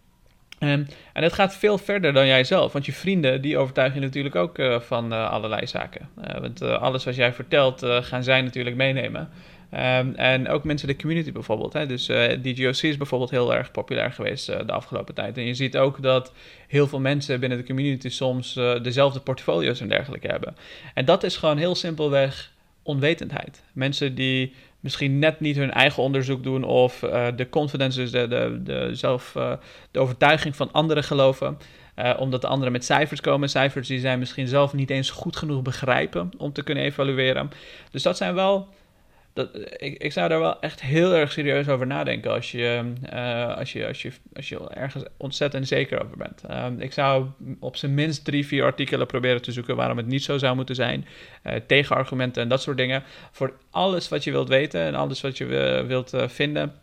Um, 0.59 0.87
en 1.13 1.23
het 1.23 1.33
gaat 1.33 1.55
veel 1.55 1.77
verder 1.77 2.13
dan 2.13 2.27
jijzelf, 2.27 2.73
want 2.73 2.85
je 2.85 2.93
vrienden 2.93 3.41
die 3.41 3.57
overtuigen 3.57 3.99
je 3.99 4.05
natuurlijk 4.05 4.35
ook 4.35 4.81
van 4.83 5.11
allerlei 5.11 5.67
zaken. 5.67 6.09
want 6.39 6.61
alles 6.61 7.03
wat 7.03 7.15
jij 7.15 7.33
vertelt 7.33 7.85
gaan 7.85 8.23
zij 8.23 8.41
natuurlijk 8.41 8.75
meenemen. 8.75 9.29
Um, 9.73 10.15
en 10.15 10.47
ook 10.47 10.63
mensen 10.63 10.87
de 10.87 10.95
community 10.95 11.31
bijvoorbeeld. 11.31 11.73
Hè? 11.73 11.85
Dus 11.85 12.05
DGOC 12.41 12.81
is 12.81 12.97
bijvoorbeeld 12.97 13.29
heel 13.29 13.55
erg 13.55 13.71
populair 13.71 14.11
geweest 14.11 14.45
de 14.45 14.71
afgelopen 14.71 15.13
tijd. 15.13 15.37
En 15.37 15.43
je 15.43 15.53
ziet 15.53 15.77
ook 15.77 16.01
dat 16.01 16.33
heel 16.67 16.87
veel 16.87 16.99
mensen 16.99 17.39
binnen 17.39 17.57
de 17.57 17.65
community 17.65 18.09
soms 18.09 18.53
dezelfde 18.81 19.19
portfolio's 19.19 19.81
en 19.81 19.89
dergelijke 19.89 20.27
hebben. 20.27 20.55
En 20.93 21.05
dat 21.05 21.23
is 21.23 21.37
gewoon 21.37 21.57
heel 21.57 21.75
simpelweg 21.75 22.51
onwetendheid. 22.83 23.63
Mensen 23.73 24.15
die 24.15 24.53
misschien 24.79 25.19
net 25.19 25.39
niet 25.39 25.55
hun 25.55 25.71
eigen 25.71 26.03
onderzoek 26.03 26.43
doen 26.43 26.63
of 26.63 26.99
de 27.35 27.47
confidence, 27.49 27.99
dus 27.99 28.11
de, 28.11 28.27
de, 28.27 28.59
de, 28.63 28.89
zelf, 28.95 29.31
de 29.91 29.99
overtuiging 29.99 30.55
van 30.55 30.71
anderen 30.71 31.03
geloven. 31.03 31.57
omdat 32.17 32.41
de 32.41 32.47
anderen 32.47 32.71
met 32.71 32.85
cijfers 32.85 33.21
komen. 33.21 33.49
Cijfers 33.49 33.87
die 33.87 33.99
zij 33.99 34.17
misschien 34.17 34.47
zelf 34.47 34.73
niet 34.73 34.89
eens 34.89 35.09
goed 35.09 35.35
genoeg 35.35 35.61
begrijpen 35.61 36.31
om 36.37 36.53
te 36.53 36.63
kunnen 36.63 36.83
evalueren. 36.83 37.49
Dus 37.91 38.03
dat 38.03 38.17
zijn 38.17 38.33
wel 38.33 38.67
dat, 39.37 39.49
ik, 39.77 40.11
zou 40.11 40.29
daar 40.29 40.39
wel 40.39 40.59
echt 40.61 40.81
heel 40.81 41.13
erg 41.13 41.31
serieus 41.31 41.67
over 41.67 41.87
nadenken 41.87 42.31
als 42.31 42.51
je, 42.51 42.83
uh, 43.13 43.57
als 43.57 43.73
je, 43.73 43.87
als 43.87 44.01
je, 44.01 44.11
als 44.35 44.49
je 44.49 44.69
ergens 44.69 45.03
ontzettend 45.17 45.67
zeker 45.67 46.03
over 46.03 46.17
bent. 46.17 46.41
Uh, 46.49 46.65
ik 46.77 46.93
zou 46.93 47.25
op 47.59 47.75
zijn 47.75 47.93
minst 47.93 48.25
drie, 48.25 48.47
vier 48.47 48.63
artikelen 48.63 49.07
proberen 49.07 49.41
te 49.41 49.51
zoeken 49.51 49.75
waarom 49.75 49.97
het 49.97 50.07
niet 50.07 50.23
zo 50.23 50.37
zou 50.37 50.55
moeten 50.55 50.75
zijn. 50.75 51.05
Uh, 51.43 51.53
tegenargumenten 51.67 52.41
en 52.41 52.49
dat 52.49 52.61
soort 52.61 52.77
dingen. 52.77 53.03
Voor 53.31 53.53
alles 53.69 54.09
wat 54.09 54.23
je 54.23 54.31
wilt 54.31 54.49
weten 54.49 54.81
en 54.81 54.95
alles 54.95 55.21
wat 55.21 55.37
je 55.37 55.45
wilt 55.87 56.13
vinden 56.27 56.73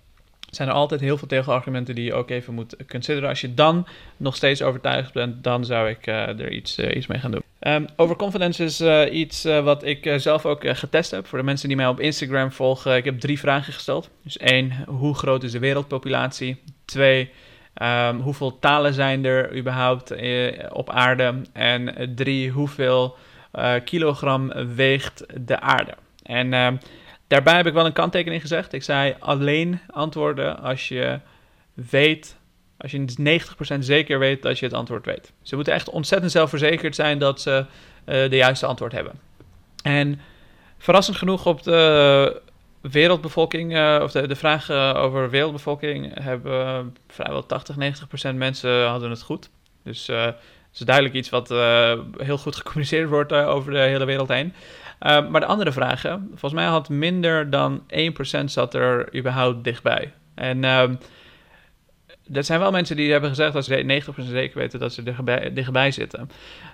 zijn 0.50 0.68
er 0.68 0.74
altijd 0.74 1.00
heel 1.00 1.18
veel 1.18 1.28
tegenargumenten 1.28 1.94
die 1.94 2.04
je 2.04 2.14
ook 2.14 2.30
even 2.30 2.54
moet 2.54 2.76
consideren. 2.88 3.28
Als 3.28 3.40
je 3.40 3.54
dan 3.54 3.86
nog 4.16 4.36
steeds 4.36 4.62
overtuigd 4.62 5.12
bent, 5.12 5.44
dan 5.44 5.64
zou 5.64 5.88
ik 5.88 6.06
er 6.06 6.50
iets, 6.50 6.78
iets 6.78 7.06
mee 7.06 7.18
gaan 7.18 7.30
doen. 7.30 7.42
Um, 7.66 7.86
overconfidence 7.96 8.64
is 8.64 8.80
uh, 8.80 9.14
iets 9.14 9.44
wat 9.44 9.84
ik 9.84 10.14
zelf 10.16 10.46
ook 10.46 10.76
getest 10.76 11.10
heb. 11.10 11.26
Voor 11.26 11.38
de 11.38 11.44
mensen 11.44 11.68
die 11.68 11.76
mij 11.76 11.86
op 11.86 12.00
Instagram 12.00 12.52
volgen, 12.52 12.96
ik 12.96 13.04
heb 13.04 13.20
drie 13.20 13.38
vragen 13.38 13.72
gesteld. 13.72 14.10
Dus 14.22 14.36
één, 14.36 14.84
hoe 14.86 15.14
groot 15.14 15.42
is 15.42 15.52
de 15.52 15.58
wereldpopulatie? 15.58 16.62
Twee, 16.84 17.30
um, 17.82 18.20
hoeveel 18.20 18.58
talen 18.58 18.94
zijn 18.94 19.24
er 19.24 19.56
überhaupt 19.56 20.14
op 20.72 20.90
aarde? 20.90 21.42
En 21.52 22.12
drie, 22.14 22.50
hoeveel 22.50 23.16
kilogram 23.84 24.52
weegt 24.74 25.24
de 25.46 25.60
aarde? 25.60 25.94
En 26.22 26.52
ehm, 26.52 26.76
Daarbij 27.26 27.56
heb 27.56 27.66
ik 27.66 27.72
wel 27.72 27.86
een 27.86 27.92
kanttekening 27.92 28.40
gezegd. 28.40 28.72
Ik 28.72 28.82
zei 28.82 29.14
alleen 29.18 29.80
antwoorden 29.90 30.58
als 30.58 30.88
je 30.88 31.20
weet, 31.74 32.36
als 32.76 32.90
je 32.90 33.04
90% 33.76 33.78
zeker 33.78 34.18
weet 34.18 34.42
dat 34.42 34.58
je 34.58 34.64
het 34.64 34.74
antwoord 34.74 35.06
weet. 35.06 35.32
Ze 35.42 35.54
moeten 35.54 35.74
echt 35.74 35.90
ontzettend 35.90 36.32
zelfverzekerd 36.32 36.94
zijn 36.94 37.18
dat 37.18 37.40
ze 37.40 37.50
uh, 37.58 38.30
de 38.30 38.36
juiste 38.36 38.66
antwoord 38.66 38.92
hebben. 38.92 39.12
En 39.82 40.20
verrassend 40.78 41.16
genoeg 41.16 41.46
op 41.46 41.62
de 41.62 42.40
wereldbevolking, 42.80 43.76
uh, 43.76 44.00
of 44.02 44.12
de, 44.12 44.26
de 44.26 44.36
vraag 44.36 44.70
uh, 44.70 44.94
over 44.96 45.30
wereldbevolking, 45.30 46.22
hebben 46.22 46.96
vrijwel 47.08 47.46
80, 47.46 47.76
90% 48.32 48.34
mensen 48.34 48.86
hadden 48.86 49.10
het 49.10 49.22
goed. 49.22 49.50
Dus 49.82 50.06
het 50.06 50.36
is 50.72 50.78
duidelijk 50.78 51.14
iets 51.14 51.28
wat 51.28 51.48
heel 52.16 52.38
goed 52.38 52.56
gecommuniceerd 52.56 53.08
wordt 53.08 53.32
over 53.32 53.72
de 53.72 53.78
hele 53.78 54.04
wereld 54.04 54.28
heen. 54.28 54.54
Maar 54.98 55.40
de 55.40 55.46
andere 55.46 55.72
vragen, 55.72 56.26
volgens 56.28 56.52
mij 56.52 56.64
had 56.64 56.88
minder 56.88 57.50
dan 57.50 57.82
1% 58.40 58.44
zat 58.44 58.74
er 58.74 59.16
überhaupt 59.16 59.64
dichtbij. 59.64 60.12
En 60.34 60.62
uh, 60.62 60.82
er 62.32 62.44
zijn 62.44 62.60
wel 62.60 62.70
mensen 62.70 62.96
die 62.96 63.10
hebben 63.12 63.28
gezegd 63.28 63.52
dat 63.52 63.64
ze 63.64 64.02
90% 64.22 64.22
zeker 64.24 64.58
weten 64.58 64.78
dat 64.78 64.92
ze 64.92 65.02
dichtbij, 65.02 65.52
dichtbij 65.52 65.90
zitten. 65.90 66.30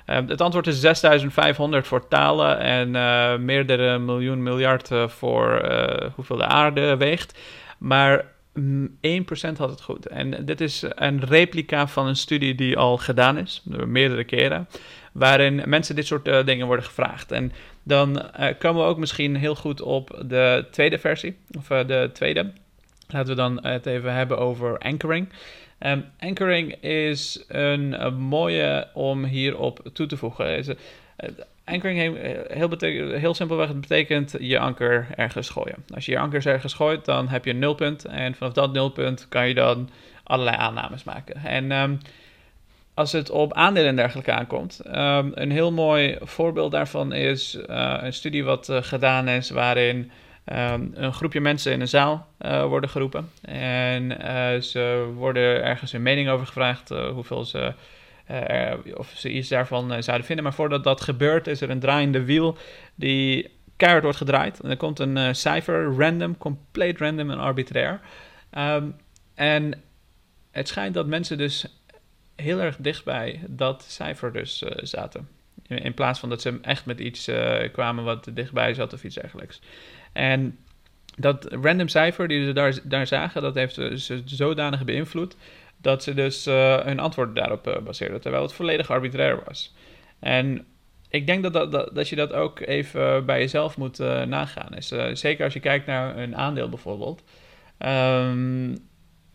Uh, 0.06 0.16
het 0.26 0.40
antwoord 0.40 0.66
is 0.66 0.80
6500 0.80 1.86
voor 1.86 2.08
talen 2.08 2.58
en 2.58 2.94
uh, 2.94 3.36
meerdere 3.36 3.98
miljoen 3.98 4.42
miljard 4.42 4.90
voor 5.06 5.70
hoeveel 6.14 6.36
de 6.36 6.46
aarde 6.46 6.96
weegt. 6.96 7.38
Maar 7.78 8.24
1% 8.58 9.56
had 9.56 9.70
het 9.70 9.80
goed. 9.80 10.06
En 10.06 10.44
dit 10.44 10.60
is 10.60 10.84
een 10.94 11.20
replica 11.24 11.86
van 11.86 12.06
een 12.06 12.16
studie 12.16 12.54
die 12.54 12.76
al 12.76 12.96
gedaan 12.96 13.38
is, 13.38 13.62
meerdere 13.86 14.24
keren, 14.24 14.68
waarin 15.12 15.62
mensen 15.66 15.94
dit 15.94 16.06
soort 16.06 16.46
dingen 16.46 16.66
worden 16.66 16.84
gevraagd. 16.84 17.32
En 17.32 17.52
dan 17.82 18.22
komen 18.58 18.82
we 18.82 18.88
ook 18.88 18.98
misschien 18.98 19.36
heel 19.36 19.54
goed 19.54 19.80
op 19.80 20.22
de 20.26 20.66
tweede 20.70 20.98
versie, 20.98 21.36
of 21.58 21.66
de 21.66 22.10
tweede. 22.12 22.52
Laten 23.12 23.28
we 23.28 23.34
dan 23.34 23.66
het 23.66 23.86
even 23.86 24.14
hebben 24.14 24.38
over 24.38 24.78
anchoring. 24.78 25.28
Um, 25.80 26.04
anchoring 26.18 26.82
is 26.82 27.44
een, 27.48 28.04
een, 28.04 28.14
mooie 28.14 28.88
om 28.94 29.24
hierop 29.24 29.90
toe 29.92 30.06
te 30.06 30.16
voegen. 30.16 30.58
Uh, 30.58 30.74
anchoring 31.64 31.98
heel, 31.98 32.68
heel 33.18 33.34
simpelweg 33.34 33.68
het 33.68 33.80
betekent 33.80 34.34
je 34.40 34.58
anker 34.58 35.06
ergens 35.16 35.48
gooien. 35.48 35.84
Als 35.94 36.06
je 36.06 36.12
je 36.12 36.18
ankers 36.18 36.46
ergens 36.46 36.74
gooit, 36.74 37.04
dan 37.04 37.28
heb 37.28 37.44
je 37.44 37.50
een 37.50 37.58
nulpunt. 37.58 38.04
En 38.04 38.34
vanaf 38.34 38.52
dat 38.52 38.72
nulpunt 38.72 39.26
kan 39.28 39.48
je 39.48 39.54
dan 39.54 39.90
allerlei 40.22 40.56
aannames 40.56 41.04
maken. 41.04 41.36
En 41.44 41.72
um, 41.72 41.98
als 42.94 43.12
het 43.12 43.30
op 43.30 43.52
aandelen 43.52 43.88
en 43.88 43.96
dergelijke 43.96 44.32
aankomt. 44.32 44.80
Um, 44.86 45.32
een 45.34 45.50
heel 45.50 45.72
mooi 45.72 46.16
voorbeeld 46.20 46.72
daarvan 46.72 47.12
is 47.12 47.58
een 47.66 48.12
studie 48.12 48.44
wat 48.44 48.68
gedaan 48.70 49.28
is 49.28 49.50
waarin 49.50 50.10
ehm, 50.50 50.86
een 50.94 51.12
groepje 51.12 51.40
mensen 51.40 51.72
in 51.72 51.80
een 51.80 51.88
zaal 51.88 52.26
worden 52.68 52.90
geroepen. 52.90 53.30
En 53.42 54.12
ze 54.62 55.12
worden 55.14 55.64
ergens 55.64 55.92
hun 55.92 56.02
mening 56.02 56.28
over 56.28 56.46
gevraagd, 56.46 56.88
hoeveel 56.88 57.44
ze, 57.44 57.74
of 58.94 59.12
ze 59.16 59.30
iets 59.30 59.48
daarvan 59.48 60.02
zouden 60.02 60.26
vinden. 60.26 60.44
Maar 60.44 60.54
voordat 60.54 60.84
dat 60.84 61.00
gebeurt, 61.00 61.46
is 61.46 61.60
er 61.60 61.70
een 61.70 61.80
draaiende 61.80 62.24
wiel 62.24 62.56
die 62.94 63.50
keihard 63.76 64.02
wordt 64.04 64.18
gedraaid. 64.18 64.60
En 64.60 64.70
er 64.70 64.76
komt 64.76 64.98
een 64.98 65.34
cijfer, 65.36 65.94
random, 65.96 66.38
compleet 66.38 66.98
random 66.98 67.30
en 67.30 67.38
arbitrair. 67.38 68.00
Ehm, 68.50 68.86
en 69.34 69.82
het 70.50 70.68
schijnt 70.68 70.94
dat 70.94 71.06
mensen 71.06 71.38
dus 71.38 71.66
heel 72.36 72.60
erg 72.60 72.76
dichtbij 72.76 73.40
dat 73.46 73.84
cijfer 73.88 74.32
dus 74.32 74.58
zaten. 74.76 75.28
In, 75.66 75.94
plaats 75.94 76.20
van 76.20 76.28
dat 76.28 76.40
ze 76.40 76.58
echt 76.62 76.86
met 76.86 77.00
iets 77.00 77.30
kwamen 77.72 78.04
wat 78.04 78.28
dichtbij 78.32 78.74
zat 78.74 78.92
of 78.92 79.04
iets 79.04 79.14
dergelijks. 79.14 79.60
En 80.12 80.58
dat 81.16 81.44
random 81.50 81.88
cijfer 81.88 82.28
die 82.28 82.44
ze 82.44 82.52
daar, 82.52 82.78
daar 82.82 83.06
zagen, 83.06 83.42
dat 83.42 83.54
heeft 83.54 83.74
ze 83.74 84.22
zodanig 84.24 84.84
beïnvloed 84.84 85.36
dat 85.76 86.02
ze 86.02 86.14
dus 86.14 86.46
uh, 86.46 86.78
hun 86.78 86.98
antwoord 86.98 87.34
daarop 87.34 87.80
baseerden, 87.84 88.20
terwijl 88.20 88.42
het 88.42 88.52
volledig 88.52 88.90
arbitrair 88.90 89.42
was. 89.44 89.74
En 90.18 90.66
ik 91.08 91.26
denk 91.26 91.42
dat, 91.42 91.52
dat, 91.52 91.72
dat, 91.72 91.94
dat 91.94 92.08
je 92.08 92.16
dat 92.16 92.32
ook 92.32 92.60
even 92.60 93.26
bij 93.26 93.38
jezelf 93.38 93.76
moet 93.76 93.98
nagaan. 94.26 94.70
Dus, 94.70 94.92
zeker 95.12 95.44
als 95.44 95.52
je 95.52 95.60
kijkt 95.60 95.86
naar 95.86 96.18
een 96.18 96.36
aandeel 96.36 96.68
bijvoorbeeld. 96.68 97.22
Um, 97.78 98.76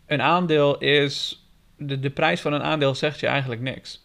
een 0.06 0.22
aandeel 0.22 0.78
is. 0.78 1.44
De, 1.76 1.98
de 1.98 2.10
prijs 2.10 2.40
van 2.40 2.52
een 2.52 2.62
aandeel 2.62 2.94
zegt 2.94 3.20
je 3.20 3.26
eigenlijk 3.26 3.60
niks. 3.60 4.04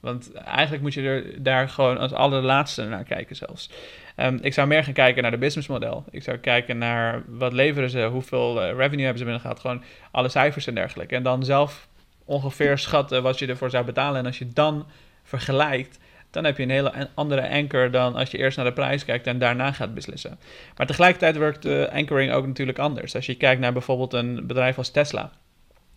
Want 0.00 0.32
eigenlijk 0.32 0.82
moet 0.82 0.94
je 0.94 1.02
er 1.02 1.42
daar 1.42 1.68
gewoon 1.68 1.98
als 1.98 2.12
allerlaatste 2.12 2.84
naar 2.84 3.04
kijken 3.04 3.36
zelfs. 3.36 3.70
Um, 4.20 4.38
ik 4.42 4.54
zou 4.54 4.68
meer 4.68 4.84
gaan 4.84 4.92
kijken 4.92 5.22
naar 5.22 5.30
de 5.30 5.38
businessmodel. 5.38 6.04
Ik 6.10 6.22
zou 6.22 6.36
kijken 6.36 6.78
naar 6.78 7.22
wat 7.26 7.52
leveren 7.52 7.90
ze, 7.90 8.04
hoeveel 8.04 8.62
uh, 8.62 8.76
revenue 8.76 9.00
hebben 9.02 9.18
ze 9.18 9.24
binnengehaald. 9.24 9.60
Gewoon 9.60 9.82
alle 10.10 10.28
cijfers 10.28 10.66
en 10.66 10.74
dergelijke. 10.74 11.14
En 11.14 11.22
dan 11.22 11.44
zelf 11.44 11.88
ongeveer 12.24 12.78
schatten 12.78 13.22
wat 13.22 13.38
je 13.38 13.46
ervoor 13.46 13.70
zou 13.70 13.84
betalen. 13.84 14.20
En 14.20 14.26
als 14.26 14.38
je 14.38 14.48
dan 14.48 14.86
vergelijkt, 15.22 15.98
dan 16.30 16.44
heb 16.44 16.56
je 16.56 16.62
een 16.62 16.70
hele 16.70 17.08
andere 17.14 17.48
anchor 17.48 17.90
dan 17.90 18.14
als 18.14 18.30
je 18.30 18.38
eerst 18.38 18.56
naar 18.56 18.66
de 18.66 18.72
prijs 18.72 19.04
kijkt 19.04 19.26
en 19.26 19.38
daarna 19.38 19.72
gaat 19.72 19.94
beslissen. 19.94 20.38
Maar 20.76 20.86
tegelijkertijd 20.86 21.36
werkt 21.36 21.62
de 21.62 21.88
anchoring 21.92 22.32
ook 22.32 22.46
natuurlijk 22.46 22.78
anders. 22.78 23.14
Als 23.14 23.26
je 23.26 23.36
kijkt 23.36 23.60
naar 23.60 23.72
bijvoorbeeld 23.72 24.12
een 24.12 24.46
bedrijf 24.46 24.78
als 24.78 24.90
Tesla. 24.90 25.30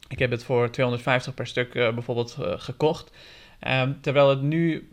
Ik 0.07 0.19
heb 0.19 0.31
het 0.31 0.43
voor 0.43 0.69
250 0.69 1.33
per 1.33 1.47
stuk 1.47 1.73
uh, 1.73 1.93
bijvoorbeeld 1.93 2.37
uh, 2.39 2.53
gekocht. 2.57 3.11
Um, 3.67 4.01
terwijl 4.01 4.29
het 4.29 4.41
nu 4.41 4.89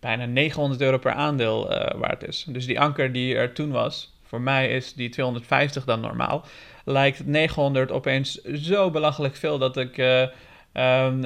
bijna 0.00 0.24
900 0.24 0.80
euro 0.80 0.98
per 0.98 1.12
aandeel 1.12 1.72
uh, 1.72 2.00
waard 2.00 2.28
is. 2.28 2.44
Dus 2.48 2.66
die 2.66 2.80
anker 2.80 3.12
die 3.12 3.34
er 3.34 3.52
toen 3.52 3.70
was, 3.70 4.12
voor 4.24 4.40
mij 4.40 4.68
is 4.68 4.94
die 4.94 5.08
250 5.08 5.84
dan 5.84 6.00
normaal. 6.00 6.44
Lijkt 6.84 7.26
900 7.26 7.90
opeens 7.90 8.42
zo 8.42 8.90
belachelijk 8.90 9.36
veel 9.36 9.58
dat 9.58 9.76
ik 9.76 9.98
um, 9.98 11.24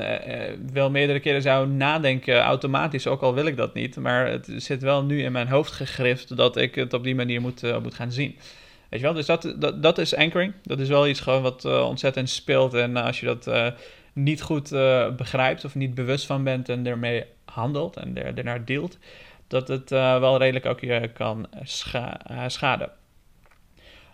wel 0.72 0.90
meerdere 0.90 1.20
keren 1.20 1.42
zou 1.42 1.68
nadenken 1.68 2.38
automatisch, 2.38 3.06
ook 3.06 3.20
al 3.20 3.34
wil 3.34 3.46
ik 3.46 3.56
dat 3.56 3.74
niet. 3.74 3.96
Maar 3.96 4.26
het 4.26 4.48
zit 4.56 4.82
wel 4.82 5.04
nu 5.04 5.22
in 5.22 5.32
mijn 5.32 5.48
hoofd 5.48 5.72
gegrift 5.72 6.36
dat 6.36 6.56
ik 6.56 6.74
het 6.74 6.92
op 6.92 7.04
die 7.04 7.14
manier 7.14 7.40
moet, 7.40 7.80
moet 7.82 7.94
gaan 7.94 8.12
zien. 8.12 8.36
Weet 8.88 9.00
je 9.00 9.06
wel, 9.06 9.14
dus 9.14 9.26
dat, 9.26 9.54
dat, 9.58 9.82
dat 9.82 9.98
is 9.98 10.14
anchoring. 10.14 10.52
Dat 10.62 10.78
is 10.78 10.88
wel 10.88 11.08
iets 11.08 11.20
gewoon 11.20 11.42
wat 11.42 11.64
ontzettend 11.64 12.30
speelt. 12.30 12.74
En 12.74 12.96
als 12.96 13.20
je 13.20 13.26
dat 13.26 13.74
niet 14.12 14.42
goed 14.42 14.70
begrijpt 15.16 15.64
of 15.64 15.74
niet 15.74 15.94
bewust 15.94 16.26
van 16.26 16.44
bent 16.44 16.68
en 16.68 16.86
ermee 16.86 17.24
handelt 17.54 17.96
en 17.96 18.16
er, 18.16 18.38
ernaar 18.38 18.64
deelt, 18.64 18.98
dat 19.46 19.68
het 19.68 19.90
wel 19.90 20.38
redelijk 20.38 20.66
ook 20.66 20.80
je 20.80 21.10
kan 21.14 21.46
scha 21.62 22.20
schaden. 22.48 22.90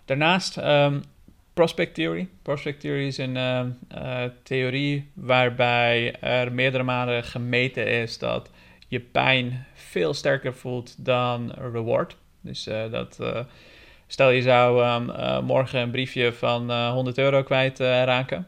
Daarnaast 0.05 0.57
um, 0.57 1.03
Prospect 1.53 1.93
Theory. 1.93 2.27
Prospect 2.41 2.79
Theory 2.79 3.07
is 3.07 3.17
een 3.17 3.35
uh, 3.35 3.61
uh, 3.95 4.23
theorie 4.43 5.09
waarbij 5.13 6.15
er 6.19 6.51
meerdere 6.53 6.83
malen 6.83 7.23
gemeten 7.23 7.87
is 7.87 8.17
dat 8.17 8.49
je 8.87 8.99
pijn 8.99 9.65
veel 9.73 10.13
sterker 10.13 10.53
voelt 10.53 11.05
dan 11.05 11.51
reward. 11.51 12.17
Dus 12.41 12.63
dat, 12.63 13.19
stel 14.07 14.29
je 14.29 14.41
zou 14.41 14.85
um, 14.85 15.43
morgen 15.43 15.79
een 15.79 15.91
briefje 15.91 16.33
van 16.33 16.71
100 16.71 17.17
euro 17.17 17.43
kwijt 17.43 17.79
raken, 17.79 18.47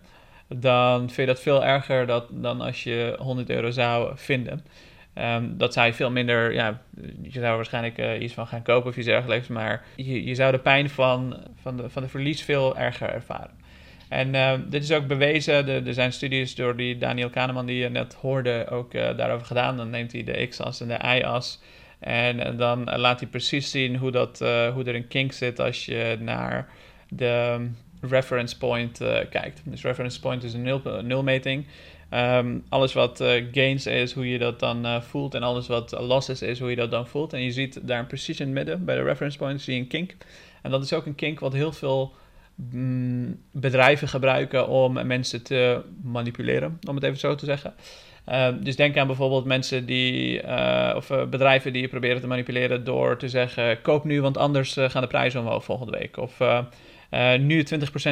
dan 0.56 1.00
vind 1.00 1.16
je 1.16 1.26
dat 1.26 1.42
veel 1.42 1.66
erger 1.66 2.06
dat, 2.06 2.26
dan 2.32 2.62
als 2.62 2.84
je 2.84 3.16
100 3.20 3.50
euro 3.50 3.72
zou 3.72 4.12
vinden. 4.16 4.66
Um, 5.16 5.58
dat 5.58 5.74
zou 5.74 5.88
je 5.88 5.94
veel 5.94 6.12
minder, 6.12 6.54
ja, 6.54 6.82
je 7.22 7.40
zou 7.40 7.56
waarschijnlijk 7.56 7.98
uh, 7.98 8.22
iets 8.22 8.34
van 8.34 8.48
gaan 8.48 8.62
kopen 8.62 8.90
of 8.90 8.98
iets 8.98 9.06
dergelijks, 9.06 9.48
maar 9.48 9.86
je, 9.96 10.26
je 10.26 10.36
zou 10.36 10.52
de 10.52 10.60
pijn 10.60 10.90
van, 10.90 11.38
van, 11.62 11.78
de, 11.78 11.90
van 11.90 12.02
de 12.02 12.08
verlies 12.08 12.44
veel 12.44 12.78
erger 12.78 13.10
ervaren. 13.10 13.62
En 14.10 14.34
uh, 14.34 14.54
dit 14.68 14.84
is 14.84 14.92
ook 14.92 15.08
bewezen, 15.08 15.86
er 15.86 15.94
zijn 15.94 16.14
studies 16.14 16.56
door 16.56 16.76
die 16.76 16.98
Daniel 16.98 17.30
Kahneman 17.30 17.66
die 17.66 17.78
je 17.78 17.90
net 17.90 18.14
hoorde 18.14 18.68
ook 18.70 18.94
uh, 18.94 19.18
daarover 19.18 19.48
gedaan. 19.48 19.78
Dan 19.78 19.90
neemt 19.90 20.12
hij 20.12 20.24
de 20.24 20.48
x-as 20.48 20.82
en 20.82 20.88
de 20.88 21.18
y-as 21.18 21.62
en 22.00 22.58
dan 22.58 22.84
laat 22.84 23.20
hij 23.20 23.30
precies 23.30 23.72
zien 23.72 23.98
hoe, 23.98 24.12
dat, 24.12 24.40
hoe 24.40 24.84
er 24.84 24.96
een 24.96 25.08
kink 25.08 25.32
zit 25.32 25.60
als 25.60 25.86
je 25.86 26.18
naar 26.20 26.70
de 27.10 27.68
reference 28.10 28.58
point 28.58 28.98
kijkt. 29.30 29.62
Dus 29.64 29.84
reference 29.84 30.20
point 30.20 30.44
is 30.44 30.54
een 30.54 30.62
nul, 30.62 30.82
nulmeting. 31.02 31.66
Um, 32.14 32.64
alles 32.70 32.94
wat 32.94 33.22
uh, 33.22 33.46
gains 33.52 33.86
is, 33.86 34.14
hoe 34.14 34.30
je 34.30 34.38
dat 34.38 34.60
dan 34.60 35.04
voelt. 35.04 35.36
En 35.36 35.44
alles 35.44 35.68
wat 35.68 35.92
losses 36.00 36.42
is, 36.42 36.60
hoe 36.60 36.70
je 36.70 36.76
dat 36.76 36.92
dan 36.92 37.08
voelt. 37.08 37.34
En 37.34 37.42
je 37.42 37.52
ziet 37.52 37.88
daar 37.88 38.06
precies 38.06 38.40
in 38.40 38.54
midden, 38.54 38.86
bij 38.86 38.96
de 38.96 39.04
reference 39.04 39.38
point, 39.38 39.62
zie 39.62 39.74
je 39.74 39.80
een 39.80 39.88
kink. 39.88 40.16
En 40.62 40.72
dat 40.72 40.84
is 40.84 40.94
ook 40.94 41.06
een 41.06 41.16
kink 41.16 41.40
wat 41.40 41.54
heel 41.54 41.72
veel 41.72 42.14
mm, 42.56 43.40
bedrijven 43.52 44.08
gebruiken 44.08 44.68
om 44.68 45.08
mensen 45.08 45.44
te 45.44 45.82
manipuleren, 46.04 46.80
om 46.88 46.96
het 46.96 47.04
even 47.04 47.20
zo 47.20 47.36
te 47.36 47.46
zeggen. 47.46 47.74
Uh, 48.30 48.48
dus 48.60 48.76
denk 48.76 48.98
aan 48.98 49.08
bijvoorbeeld 49.08 49.46
mensen 49.46 49.86
die, 49.86 50.44
of 50.96 51.08
bedrijven 51.30 51.74
die 51.74 51.82
je 51.82 51.88
proberen 51.88 52.22
te 52.22 52.28
manipuleren 52.28 52.84
door 52.84 53.18
te 53.18 53.30
zeggen: 53.30 53.82
koop 53.82 54.04
nu, 54.04 54.22
want 54.22 54.38
anders 54.38 54.74
gaan 54.74 55.02
de 55.02 55.08
prijzen 55.08 55.40
omhoog 55.40 55.64
volgende 55.64 55.98
week. 55.98 56.18
Of 56.18 56.38
uh, 57.14 57.40
nu 57.40 57.66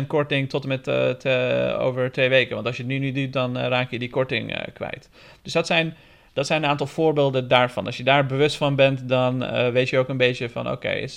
20% 0.03 0.07
korting 0.07 0.49
tot 0.49 0.63
en 0.63 0.69
met 0.69 0.83
te, 0.83 1.75
over 1.79 2.11
twee 2.11 2.29
weken. 2.29 2.55
Want 2.55 2.67
als 2.67 2.77
je 2.77 2.83
het 2.83 2.91
nu 2.91 2.97
niet 2.97 3.15
doet, 3.15 3.33
dan 3.33 3.57
uh, 3.57 3.67
raak 3.67 3.91
je 3.91 3.99
die 3.99 4.09
korting 4.09 4.71
kwijt. 4.73 5.09
Dus 5.41 5.53
dat 5.53 5.67
zijn, 5.67 5.95
dat 6.33 6.47
zijn 6.47 6.63
een 6.63 6.69
aantal 6.69 6.87
voorbeelden 6.87 7.47
daarvan. 7.47 7.85
Als 7.85 7.97
je 7.97 8.03
daar 8.03 8.25
bewust 8.25 8.57
van 8.57 8.75
bent, 8.75 9.09
dan 9.09 9.39
weet 9.71 9.89
je 9.89 9.97
ook 9.97 10.09
een 10.09 10.17
beetje 10.17 10.49
van... 10.49 10.71
oké, 10.71 10.75
okay, 10.75 11.09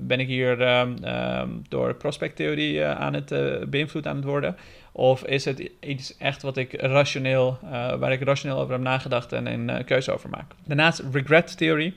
ben 0.00 0.20
ik 0.20 0.26
hier 0.26 0.78
um, 0.78 0.96
um, 1.04 1.62
door 1.68 1.94
prospecttheorie 1.94 2.84
aan 2.84 3.14
het 3.14 3.34
beïnvloed 3.70 4.06
aan 4.06 4.16
het 4.16 4.24
worden? 4.24 4.56
Of 4.92 5.24
is 5.24 5.44
het 5.44 5.70
iets 5.80 6.16
echt 6.16 6.42
wat 6.42 6.56
ik 6.56 6.80
rationeel, 6.80 7.58
waar 7.98 8.12
ik 8.12 8.22
rationeel 8.22 8.58
over 8.58 8.72
heb 8.72 8.82
nagedacht 8.82 9.32
en 9.32 9.46
een 9.46 9.84
keuze 9.84 10.12
over 10.12 10.30
maak? 10.30 10.52
Daarnaast 10.64 11.02
regret 11.12 11.56
theorie. 11.56 11.94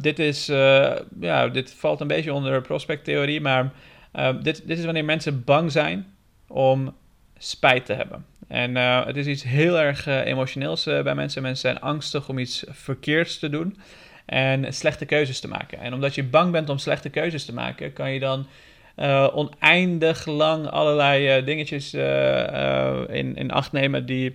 dit, 0.00 0.18
is, 0.18 0.46
ja, 1.20 1.48
dit 1.48 1.74
valt 1.74 2.00
een 2.00 2.06
beetje 2.06 2.32
onder 2.32 2.60
prospecttheorie, 2.60 3.40
maar... 3.40 3.70
Ehm, 4.12 4.42
dit, 4.42 4.66
dit 4.66 4.78
is 4.78 4.84
wanneer 4.84 5.04
mensen 5.04 5.44
bang 5.44 5.72
zijn 5.72 6.06
om 6.46 6.94
spijt 7.38 7.86
te 7.86 7.92
hebben. 7.92 8.24
En 8.48 8.76
uh, 8.76 9.06
het 9.06 9.16
is 9.16 9.26
iets 9.26 9.42
heel 9.42 9.78
erg 9.78 10.06
uh, 10.06 10.26
emotioneels 10.26 10.86
uh, 10.86 11.02
bij 11.02 11.14
mensen. 11.14 11.42
Mensen 11.42 11.70
zijn 11.70 11.82
angstig 11.82 12.28
om 12.28 12.38
iets 12.38 12.64
verkeerds 12.68 13.38
te 13.38 13.48
doen 13.48 13.78
en 14.26 14.74
slechte 14.74 15.04
keuzes 15.04 15.40
te 15.40 15.48
maken. 15.48 15.78
En 15.78 15.94
omdat 15.94 16.14
je 16.14 16.24
bang 16.24 16.52
bent 16.52 16.68
om 16.68 16.78
slechte 16.78 17.08
keuzes 17.08 17.44
te 17.44 17.52
maken, 17.52 17.92
kan 17.92 18.12
je 18.12 18.20
dan 18.20 18.46
oneindig 19.32 20.26
lang 20.26 20.66
allerlei 20.66 21.44
dingetjes 21.44 21.94
in, 23.14 23.36
in 23.36 23.50
acht 23.50 23.72
nemen 23.72 24.06
die 24.06 24.34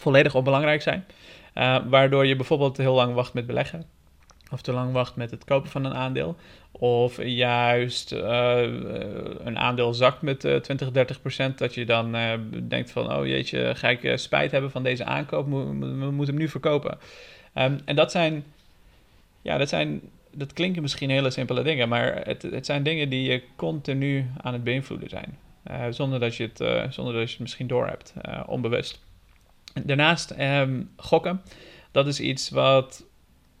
volledig 0.00 0.34
onbelangrijk 0.34 0.82
zijn. 0.82 1.04
waardoor 1.88 2.26
je 2.26 2.36
bijvoorbeeld 2.36 2.76
heel 2.76 2.94
lang 2.94 3.14
wacht 3.14 3.32
met 3.32 3.46
beleggen 3.46 3.84
of 4.52 4.62
te 4.62 4.72
lang 4.72 4.92
wacht 4.92 5.16
met 5.16 5.30
het 5.30 5.44
kopen 5.44 5.70
van 5.70 5.84
een 5.84 5.94
aandeel. 5.94 6.36
Of 6.82 7.22
juist 7.24 8.12
uh, 8.12 8.60
een 9.44 9.58
aandeel 9.58 9.94
zakt 9.94 10.22
met 10.22 10.44
uh, 10.44 10.56
20, 10.56 10.90
30 10.90 11.20
procent. 11.20 11.58
Dat 11.58 11.74
je 11.74 11.84
dan 11.84 12.16
uh, 12.16 12.32
denkt 12.62 12.90
van, 12.90 13.12
oh 13.12 13.26
jeetje, 13.26 13.74
ga 13.74 13.88
ik 13.88 14.18
spijt 14.18 14.50
hebben 14.50 14.70
van 14.70 14.82
deze 14.82 15.04
aankoop. 15.04 15.46
We 15.46 15.50
moeten 16.10 16.26
hem 16.26 16.36
nu 16.36 16.48
verkopen. 16.48 16.98
Um, 17.54 17.80
en 17.84 17.96
dat 17.96 18.10
zijn, 18.10 18.44
ja, 19.42 19.58
dat 19.58 19.68
zijn, 19.68 20.00
dat 20.30 20.52
klinken 20.52 20.82
misschien 20.82 21.10
hele 21.10 21.30
simpele 21.30 21.62
dingen. 21.62 21.88
Maar 21.88 22.26
het, 22.26 22.42
het 22.42 22.66
zijn 22.66 22.82
dingen 22.82 23.08
die 23.08 23.30
je 23.30 23.42
continu 23.56 24.26
aan 24.40 24.52
het 24.52 24.64
beïnvloeden 24.64 25.08
zijn. 25.08 25.38
zonder, 25.94 26.20
dat 26.20 26.36
je 26.36 26.50
het, 26.52 26.94
zonder 26.94 27.14
dat 27.14 27.22
je 27.22 27.30
het 27.30 27.40
misschien 27.40 27.66
doorhebt, 27.66 28.14
onbewust. 28.46 29.00
Daarnaast 29.84 30.34
um, 30.40 30.90
gokken. 30.96 31.42
Dat 31.92 32.06
is 32.06 32.20
iets 32.20 32.50
wat 32.50 33.04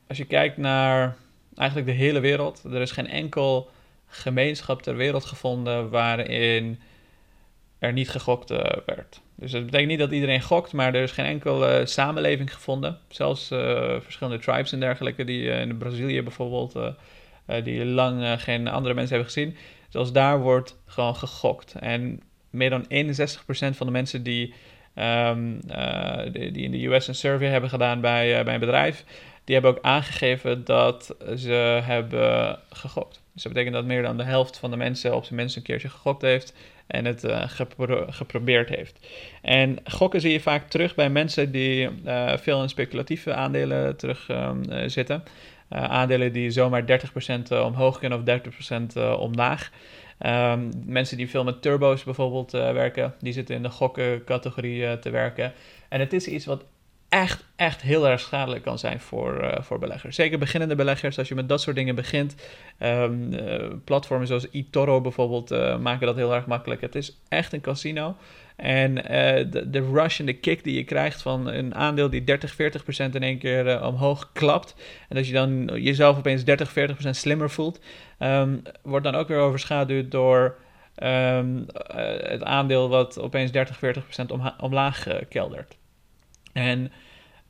als 0.08 0.18
je 0.18 0.24
kijkt 0.24 0.56
naar 0.56 1.16
eigenlijk 1.56 1.88
de 1.88 1.94
hele 1.94 2.20
wereld, 2.20 2.64
er 2.64 2.80
is 2.80 2.90
geen 2.90 3.08
enkel 3.08 3.70
gemeenschap 4.06 4.82
ter 4.82 4.96
wereld 4.96 5.24
gevonden 5.24 5.90
waarin 5.90 6.80
er 7.78 7.92
niet 7.92 8.10
gegokt 8.10 8.50
uh, 8.50 8.58
werd. 8.86 9.20
Dus 9.34 9.50
dat 9.50 9.64
betekent 9.64 9.90
niet 9.90 9.98
dat 9.98 10.10
iedereen 10.10 10.42
gokt, 10.42 10.72
maar 10.72 10.94
er 10.94 11.02
is 11.02 11.10
geen 11.10 11.24
enkele 11.24 11.86
samenleving 11.86 12.54
gevonden. 12.54 12.98
Zelfs 13.08 13.50
uh, 13.50 13.60
verschillende 14.00 14.38
tribes 14.38 14.72
en 14.72 14.80
dergelijke, 14.80 15.24
die 15.24 15.44
in 15.44 15.78
Brazilië 15.78 16.22
bijvoorbeeld 16.22 16.94
die 17.64 17.84
lang 17.84 18.42
geen 18.42 18.68
andere 18.68 18.94
mensen 18.94 19.14
hebben 19.14 19.32
gezien. 19.32 19.56
Zelfs 19.88 20.12
daar 20.12 20.40
wordt 20.40 20.78
gewoon 20.86 21.16
gegokt. 21.16 21.74
En 21.80 22.20
meer 22.50 22.70
dan 22.70 22.84
61% 22.84 22.86
van 23.48 23.86
de 23.86 23.92
mensen 23.92 24.22
die, 24.22 24.54
die, 26.32 26.50
die, 26.52 26.64
in 26.64 26.70
de 26.70 26.86
US 26.86 27.08
een 27.08 27.14
survey 27.14 27.48
hebben 27.48 27.70
gedaan 27.70 28.00
bij, 28.00 28.44
bij 28.44 28.54
een 28.54 28.60
bedrijf, 28.60 29.04
die 29.44 29.54
hebben 29.54 29.70
ook 29.72 29.84
aangegeven 29.84 30.64
dat 30.64 31.16
ze 31.36 31.80
hebben 31.84 32.58
gegokt. 32.70 33.20
Dus 33.32 33.42
dat 33.42 33.52
betekent 33.52 33.74
dat 33.74 33.84
meer 33.84 34.02
dan 34.02 34.16
de 34.16 34.24
helft 34.24 34.58
van 34.58 34.70
de 34.70 34.76
mensen 34.76 35.14
op 35.14 35.24
zijn 35.24 35.34
minst 35.34 35.56
een 35.56 35.62
keertje 35.62 35.88
gegokt 35.88 36.22
heeft 36.22 36.54
en 36.86 37.04
het 37.04 37.24
uh, 37.24 37.44
geprobeerd 38.08 38.68
heeft. 38.68 39.06
En 39.42 39.78
gokken 39.84 40.20
zie 40.20 40.32
je 40.32 40.40
vaak 40.40 40.68
terug 40.68 40.94
bij 40.94 41.10
mensen 41.10 41.52
die 41.52 41.88
uh, 42.04 42.36
veel 42.36 42.62
in 42.62 42.68
speculatieve 42.68 43.34
aandelen 43.34 43.96
terug 43.96 44.28
um, 44.28 44.90
zitten. 44.90 45.22
aandelen 45.68 46.32
die 46.32 46.50
zomaar 46.50 46.84
30% 46.84 47.48
omhoog 47.48 47.98
kunnen 47.98 48.18
of 48.18 48.40
30% 49.16 49.18
omlaag. 49.18 49.70
Um, 50.26 50.70
mensen 50.86 51.16
die 51.16 51.30
veel 51.30 51.44
met 51.44 51.62
turbo's 51.62 52.04
bijvoorbeeld 52.04 52.50
werken, 52.50 53.14
die 53.20 53.32
zitten 53.32 53.54
in 53.54 53.62
de 53.62 53.70
gokkencategorie 53.70 54.98
te 54.98 55.10
werken. 55.10 55.52
En 55.88 56.00
het 56.00 56.12
is 56.12 56.26
iets 56.26 56.46
wat 56.46 56.64
echt, 57.12 57.44
echt 57.56 57.82
heel 57.82 58.08
erg 58.08 58.20
schadelijk 58.20 58.62
kan 58.62 58.78
zijn 58.78 59.00
voor, 59.00 59.42
uh, 59.42 59.52
voor 59.60 59.78
beleggers. 59.78 60.16
Zeker 60.16 60.38
beginnende 60.38 60.74
beleggers, 60.74 61.18
als 61.18 61.28
je 61.28 61.34
met 61.34 61.48
dat 61.48 61.60
soort 61.60 61.76
dingen 61.76 61.94
begint. 61.94 62.34
Um, 62.78 63.32
uh, 63.32 63.66
platformen 63.84 64.26
zoals 64.26 64.50
eToro 64.50 65.00
bijvoorbeeld 65.00 65.52
uh, 65.52 65.78
maken 65.78 66.06
dat 66.06 66.16
heel 66.16 66.34
erg 66.34 66.46
makkelijk. 66.46 66.80
Het 66.80 66.94
is 66.94 67.20
echt 67.28 67.52
een 67.52 67.60
casino. 67.60 68.16
En 68.56 68.94
de, 68.94 69.70
de, 69.70 69.90
rush 69.92 70.20
en 70.20 70.26
de 70.26 70.32
kick 70.32 70.64
die 70.64 70.74
je 70.74 70.84
krijgt 70.84 71.22
van 71.22 71.46
een 71.46 71.74
aandeel 71.74 72.10
die 72.10 72.24
30, 72.24 72.54
40 72.54 72.82
procent 72.82 73.14
in 73.14 73.22
één 73.22 73.38
keer 73.38 73.84
omhoog 73.84 74.30
klapt. 74.32 74.74
En 75.08 75.16
dat 75.16 75.26
je 75.26 75.32
dan 75.32 75.70
jezelf 75.74 76.18
opeens 76.18 76.44
30, 76.44 76.72
40 76.72 76.94
procent 76.94 77.16
slimmer 77.16 77.50
voelt. 77.50 77.80
Um, 78.18 78.62
wordt 78.82 79.04
dan 79.04 79.14
ook 79.14 79.28
weer 79.28 79.38
overschaduwd 79.38 80.10
door 80.10 80.56
um, 81.02 81.66
het 82.22 82.42
aandeel 82.42 82.88
wat 82.88 83.20
opeens 83.20 83.52
30, 83.52 83.76
40 83.76 84.02
procent 84.02 84.32
omlaag 84.60 85.06
keldert. 85.28 85.76
En 86.52 86.92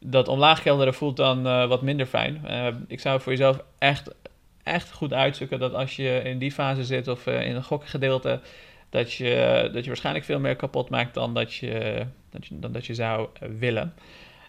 dat 0.04 0.28
omlaag 0.28 0.62
kelderen 0.62 0.94
voelt 0.94 1.16
dan 1.16 1.46
uh, 1.46 1.66
wat 1.66 1.82
minder 1.82 2.06
fijn. 2.06 2.42
Uh, 2.46 2.66
ik 2.88 3.00
zou 3.00 3.20
voor 3.20 3.32
jezelf 3.32 3.62
echt, 3.78 4.14
echt 4.62 4.92
goed 4.92 5.12
uitzoeken 5.12 5.58
dat 5.58 5.74
als 5.74 5.96
je 5.96 6.20
in 6.24 6.38
die 6.38 6.52
fase 6.52 6.84
zit 6.84 7.08
of 7.08 7.26
uh, 7.26 7.46
in 7.46 7.56
een 7.56 7.62
gokgedeelte, 7.62 8.40
dat 8.90 9.12
je, 9.12 9.68
dat 9.72 9.82
je 9.82 9.88
waarschijnlijk 9.88 10.24
veel 10.24 10.40
meer 10.40 10.56
kapot 10.56 10.90
maakt 10.90 11.14
dan 11.14 11.34
dat 11.34 11.54
je, 11.54 12.06
dat 12.30 12.46
je, 12.46 12.58
dan 12.58 12.72
dat 12.72 12.86
je 12.86 12.94
zou 12.94 13.28
willen. 13.58 13.94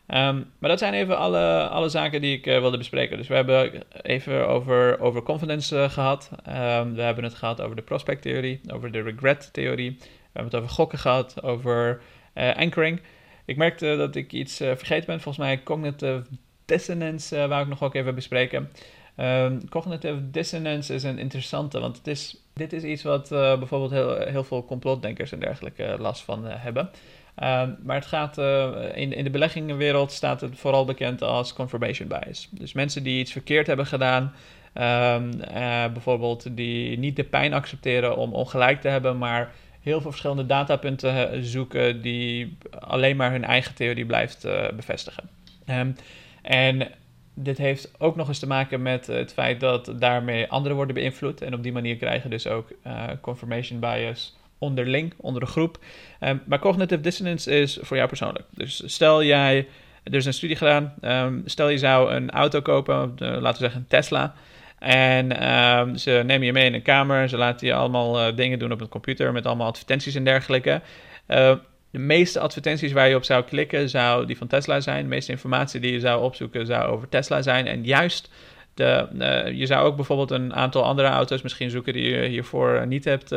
Um, 0.07 0.51
maar 0.59 0.69
dat 0.69 0.79
zijn 0.79 0.93
even 0.93 1.17
alle, 1.17 1.67
alle 1.67 1.89
zaken 1.89 2.21
die 2.21 2.37
ik 2.37 2.45
wilde 2.45 2.77
bespreken. 2.77 3.17
Dus 3.17 3.27
we 3.27 3.35
hebben 3.35 3.83
even 4.01 4.47
over, 4.47 4.99
over 4.99 5.23
confidence 5.23 5.89
gehad. 5.89 6.29
Um, 6.47 6.95
we 6.95 7.01
hebben 7.01 7.23
het 7.23 7.33
gehad 7.33 7.61
over 7.61 7.75
de 7.75 7.81
prospect-theorie, 7.81 8.61
over 8.73 8.91
de 8.91 9.01
regret-theorie. 9.01 9.97
We 9.99 10.07
hebben 10.33 10.51
het 10.51 10.61
over 10.61 10.75
gokken 10.75 10.99
gehad, 10.99 11.43
over 11.43 12.01
anchoring. 12.33 13.01
Ik 13.45 13.57
merkte 13.57 13.95
dat 13.97 14.15
ik 14.15 14.31
iets 14.31 14.61
uh, 14.61 14.67
vergeten 14.75 15.05
ben. 15.05 15.21
Volgens 15.21 15.45
mij 15.45 15.63
cognitive 15.63 16.23
dissonance 16.65 17.35
uh, 17.35 17.45
wou 17.47 17.61
ik 17.61 17.67
nog 17.67 17.83
ook 17.83 17.95
even 17.95 18.15
bespreken. 18.15 18.71
Um, 19.17 19.69
cognitive 19.69 20.29
dissonance 20.31 20.93
is 20.93 21.03
een 21.03 21.17
interessante, 21.17 21.79
want 21.79 21.97
het 21.97 22.07
is, 22.07 22.37
dit 22.53 22.73
is 22.73 22.83
iets 22.83 23.03
wat 23.03 23.31
uh, 23.31 23.57
bijvoorbeeld 23.57 23.91
heel, 23.91 24.17
heel 24.27 24.43
veel 24.43 24.65
complotdenkers 24.65 25.31
en 25.31 25.39
dergelijke 25.39 25.95
last 25.99 26.23
van 26.23 26.45
hebben. 26.45 26.89
Um, 27.43 27.77
maar 27.83 27.95
het 27.95 28.05
gaat, 28.05 28.37
in, 28.95 29.13
in 29.13 29.23
de 29.23 29.29
beleggingenwereld 29.29 30.11
staat 30.11 30.41
het 30.41 30.59
vooral 30.59 30.85
bekend 30.85 31.21
als 31.21 31.53
confirmation 31.53 32.07
bias. 32.07 32.49
Dus 32.51 32.73
mensen 32.73 33.03
die 33.03 33.19
iets 33.19 33.31
verkeerd 33.31 33.67
hebben 33.67 33.85
gedaan, 33.85 34.33
um, 34.73 35.31
bijvoorbeeld 35.93 36.55
die 36.55 36.97
niet 36.97 37.15
de 37.15 37.23
pijn 37.23 37.53
accepteren 37.53 38.17
om 38.17 38.33
ongelijk 38.33 38.81
te 38.81 38.87
hebben, 38.87 39.17
maar 39.17 39.53
heel 39.83 40.01
veel 40.01 40.09
verschillende 40.09 40.45
datapunten 40.45 41.45
zoeken 41.45 42.01
die 42.01 42.57
alleen 42.79 43.15
maar 43.15 43.31
hun 43.31 43.43
eigen 43.43 43.75
theorie 43.75 44.05
blijft 44.05 44.45
uh, 44.45 44.67
bevestigen. 44.75 45.29
Um, 45.69 45.95
en 46.41 46.87
dit 47.33 47.57
heeft 47.57 47.91
ook 47.97 48.15
nog 48.15 48.27
eens 48.27 48.39
te 48.39 48.47
maken 48.47 48.81
met 48.81 49.07
het 49.07 49.33
feit 49.33 49.59
dat 49.59 49.93
daarmee 49.99 50.49
anderen 50.49 50.75
worden 50.75 50.95
beïnvloed. 50.95 51.41
En 51.41 51.53
op 51.53 51.63
die 51.63 51.71
manier 51.71 51.95
krijgen 51.95 52.29
dus 52.29 52.47
ook 52.47 52.71
uh, 52.87 53.03
confirmation 53.21 53.79
bias 53.79 54.37
onderling, 54.57 55.13
onder 55.17 55.41
de 55.41 55.47
groep. 55.47 55.77
Um, 56.21 56.41
maar 56.45 56.59
cognitive 56.59 57.01
dissonance 57.01 57.51
is 57.51 57.77
voor 57.81 57.97
jou 57.97 58.07
persoonlijk. 58.07 58.45
Dus 58.49 58.83
stel 58.85 59.23
jij, 59.23 59.67
er 60.03 60.13
is 60.13 60.25
een 60.25 60.33
studie 60.33 60.55
gedaan, 60.55 60.93
um, 61.01 61.41
stel 61.45 61.69
je 61.69 61.77
zou 61.77 62.13
een 62.13 62.31
auto 62.31 62.61
kopen, 62.61 63.13
laten 63.17 63.41
we 63.41 63.57
zeggen 63.57 63.79
een 63.79 63.87
Tesla. 63.87 64.35
En 64.83 65.49
um, 65.53 65.97
ze 65.97 66.21
nemen 66.25 66.45
je 66.45 66.53
mee 66.53 66.65
in 66.65 66.73
een 66.73 66.81
kamer. 66.81 67.29
Ze 67.29 67.37
laten 67.37 67.67
je 67.67 67.73
allemaal 67.73 68.27
uh, 68.27 68.35
dingen 68.35 68.59
doen 68.59 68.71
op 68.71 68.81
een 68.81 68.89
computer 68.89 69.31
met 69.31 69.45
allemaal 69.45 69.67
advertenties 69.67 70.15
en 70.15 70.23
dergelijke. 70.23 70.81
Uh, 71.27 71.55
de 71.91 71.99
meeste 71.99 72.39
advertenties 72.39 72.91
waar 72.91 73.09
je 73.09 73.15
op 73.15 73.23
zou 73.23 73.43
klikken, 73.43 73.89
zou 73.89 74.25
die 74.25 74.37
van 74.37 74.47
Tesla 74.47 74.79
zijn. 74.79 75.03
De 75.03 75.09
meeste 75.09 75.31
informatie 75.31 75.79
die 75.79 75.91
je 75.91 75.99
zou 75.99 76.23
opzoeken, 76.23 76.65
zou 76.65 76.87
over 76.87 77.09
Tesla 77.09 77.41
zijn. 77.41 77.67
En 77.67 77.83
juist, 77.83 78.29
de, 78.73 79.07
uh, 79.19 79.59
je 79.59 79.65
zou 79.65 79.85
ook 79.85 79.95
bijvoorbeeld 79.95 80.31
een 80.31 80.53
aantal 80.53 80.83
andere 80.83 81.07
auto's 81.07 81.41
misschien 81.41 81.69
zoeken 81.69 81.93
die 81.93 82.09
je 82.09 82.27
hiervoor 82.27 82.87
niet 82.87 83.05
hebt 83.05 83.35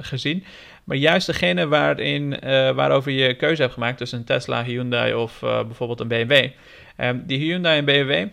gezien. 0.00 0.44
Maar 0.84 0.96
juist 0.96 1.26
degene 1.26 1.68
waarin, 1.68 2.38
waarover 2.74 3.12
je 3.12 3.34
keuze 3.34 3.62
hebt 3.62 3.74
gemaakt, 3.74 3.98
dus 3.98 4.12
een 4.12 4.24
Tesla, 4.24 4.64
Hyundai 4.64 5.14
of 5.14 5.38
bijvoorbeeld 5.40 6.00
een 6.00 6.08
BMW. 6.08 6.48
Um, 6.96 7.22
die 7.26 7.38
Hyundai 7.38 7.78
en 7.78 7.84
BMW, 7.84 8.26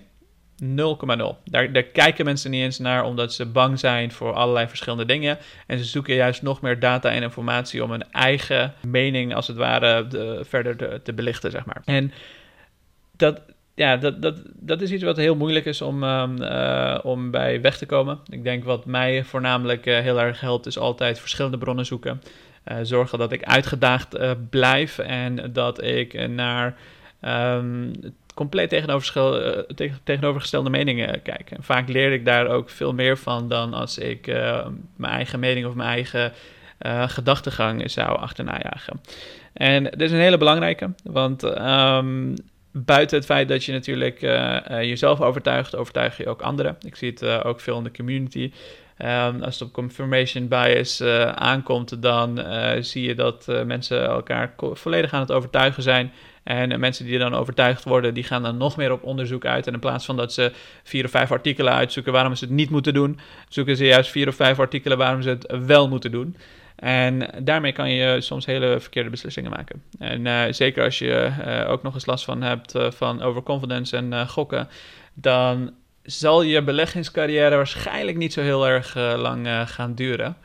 0,0. 0.64 1.36
Daar, 1.44 1.84
kijken 1.84 2.26
mensen 2.26 2.52
niet 2.52 2.62
eens 2.62 2.80
naar 2.80 3.04
omdat 3.04 3.34
ze 3.34 3.46
bang 3.46 3.80
zijn 3.80 4.12
voor 4.12 4.34
allerlei 4.34 4.68
verschillende 4.68 5.06
dingen. 5.06 5.38
En 5.68 5.78
ze 5.78 5.84
zoeken 5.84 6.16
juist 6.16 6.42
nog 6.42 6.62
meer 6.62 6.80
data 6.80 7.10
en 7.10 7.24
informatie 7.24 7.84
om 7.84 7.92
hun 7.92 8.12
eigen 8.12 8.74
mening, 8.82 9.36
als 9.36 9.48
het 9.48 9.58
ware, 9.58 10.08
de, 10.08 10.46
verder 10.48 10.76
te, 10.76 11.00
te, 11.04 11.14
belichten, 11.14 11.52
zeg 11.52 11.66
maar. 11.66 11.82
En 11.86 12.12
dat, 13.12 13.42
ja, 13.76 13.98
dat, 13.98 14.22
dat, 14.22 14.42
dat 14.54 14.82
is 14.82 14.92
iets 14.92 15.04
wat 15.04 15.18
heel 15.18 15.36
moeilijk 15.36 15.66
is 15.66 15.82
om, 15.82 16.04
um, 16.04 16.42
uh, 16.42 17.00
om 17.04 17.32
bij 17.32 17.62
weg 17.62 17.78
te 17.78 17.86
komen. 17.86 18.20
Ik 18.30 18.44
denk 18.44 18.64
wat 18.64 18.86
mij 18.86 19.24
voornamelijk 19.24 19.86
uh, 19.86 20.00
heel 20.00 20.20
erg 20.20 20.40
helpt, 20.40 20.66
is 20.66 20.78
altijd 20.78 21.20
verschillende 21.20 21.58
bronnen 21.58 21.86
zoeken. 21.86 22.22
Uh, 22.72 22.78
zorgen 22.82 23.20
dat 23.20 23.32
ik 23.32 23.44
uitgedaagd 23.44 24.18
blijf 24.50 24.98
en 24.98 25.54
dat 25.54 25.84
ik 25.84 26.28
naar. 26.30 26.76
Um, 27.22 27.92
compleet 28.38 28.74
eh, 28.74 28.84
tegenovergestelde 30.04 30.70
meningen 30.70 31.22
kijken. 31.22 31.64
vaak 31.64 31.90
leer 31.90 32.12
ik 32.12 32.26
daar 32.26 32.48
ook 32.48 32.70
veel 32.70 32.94
meer 32.94 33.18
van 33.18 33.50
dan 33.50 33.74
als 33.74 33.98
ik 33.98 34.28
uh, 34.28 34.68
mijn 34.96 35.14
eigen 35.14 35.40
mening 35.40 35.66
of 35.66 35.74
mijn 35.74 35.90
eigen 35.90 36.34
uh, 36.82 37.10
gedachtegang 37.10 37.92
zou 37.92 38.18
achterna 38.20 38.60
jagen. 38.64 39.02
En 39.54 39.84
dit 39.84 40.02
is 40.02 40.12
een 40.12 40.20
hele 40.20 40.38
belangrijke, 40.38 40.92
want 41.04 41.44
um, 41.44 42.34
buiten 42.72 43.18
het 43.18 43.26
feit 43.26 43.48
dat 43.48 43.64
je 43.64 43.72
natuurlijk 43.72 44.20
jezelf 44.82 45.22
overtuigt, 45.22 45.76
overtuig 45.76 46.18
je 46.18 46.30
ook 46.30 46.42
anderen. 46.42 46.76
Ik 46.82 46.96
zie 46.96 47.10
het 47.10 47.44
ook 47.44 47.60
veel 47.60 47.78
in 47.78 47.84
de 47.84 47.92
community. 47.92 48.52
Um, 49.02 49.44
als 49.44 49.60
het 49.60 49.68
op 49.68 49.74
confirmation 49.74 50.48
bias 50.48 51.02
aankomt, 51.36 52.02
dan 52.02 52.46
zie 52.80 53.08
je 53.08 53.16
dat 53.16 53.48
mensen 53.66 54.06
elkaar 54.06 54.54
volledig 54.74 55.14
aan 55.14 55.22
het 55.22 55.32
overtuigen 55.32 55.84
zijn. 55.84 56.12
En 56.48 56.80
mensen 56.80 57.06
die 57.06 57.20
dan 57.20 57.34
overtuigd 57.34 57.84
worden, 57.84 58.14
die 58.14 58.24
gaan 58.24 58.44
dan 58.44 58.58
nog 58.58 58.78
meer 58.78 58.92
op 58.92 59.04
onderzoek 59.04 59.46
uit. 59.46 59.68
En 59.68 59.74
in 59.74 59.80
plaats 59.80 60.06
van 60.06 60.18
dat 60.18 60.34
ze 60.34 60.52
vier 60.84 61.06
of 61.06 61.12
vijf 61.12 61.32
artikelen 61.32 61.74
uitzoeken 61.74 62.14
waarom 62.14 62.36
ze 62.36 62.46
het 62.46 62.54
niet 62.54 62.70
moeten 62.70 62.94
doen, 62.94 63.20
zoeken 63.50 63.76
ze 63.76 63.86
juist 63.86 64.12
vier 64.12 64.28
of 64.28 64.36
vijf 64.36 64.60
artikelen 64.60 64.98
waarom 64.98 65.22
ze 65.22 65.30
het 65.30 65.54
wel 65.66 65.88
moeten 65.88 66.12
doen. 66.12 66.36
En 66.76 67.30
daarmee 67.44 67.72
kan 67.72 67.90
je 67.90 68.22
soms 68.22 68.46
hele 68.46 68.80
verkeerde 68.80 69.10
beslissingen 69.10 69.52
maken. 69.52 69.84
En 70.00 70.26
uh, 70.26 70.44
zeker 70.50 70.84
als 70.84 71.00
je 71.00 71.32
uh, 71.46 71.72
ook 71.72 71.84
nog 71.84 71.94
eens 71.94 72.06
last 72.06 72.26
van 72.26 72.42
hebt 72.42 72.74
van 72.90 73.22
overconfidence 73.22 73.98
en 73.98 74.28
gokken, 74.28 74.70
dan 75.14 75.72
zal 76.04 76.42
je 76.42 76.62
beleggingscarrière 76.64 77.56
waarschijnlijk 77.56 78.18
niet 78.18 78.34
zo 78.34 78.42
heel 78.42 78.68
erg 78.68 78.96
lang 78.96 79.48
gaan 79.66 79.96
duren. 79.96 80.38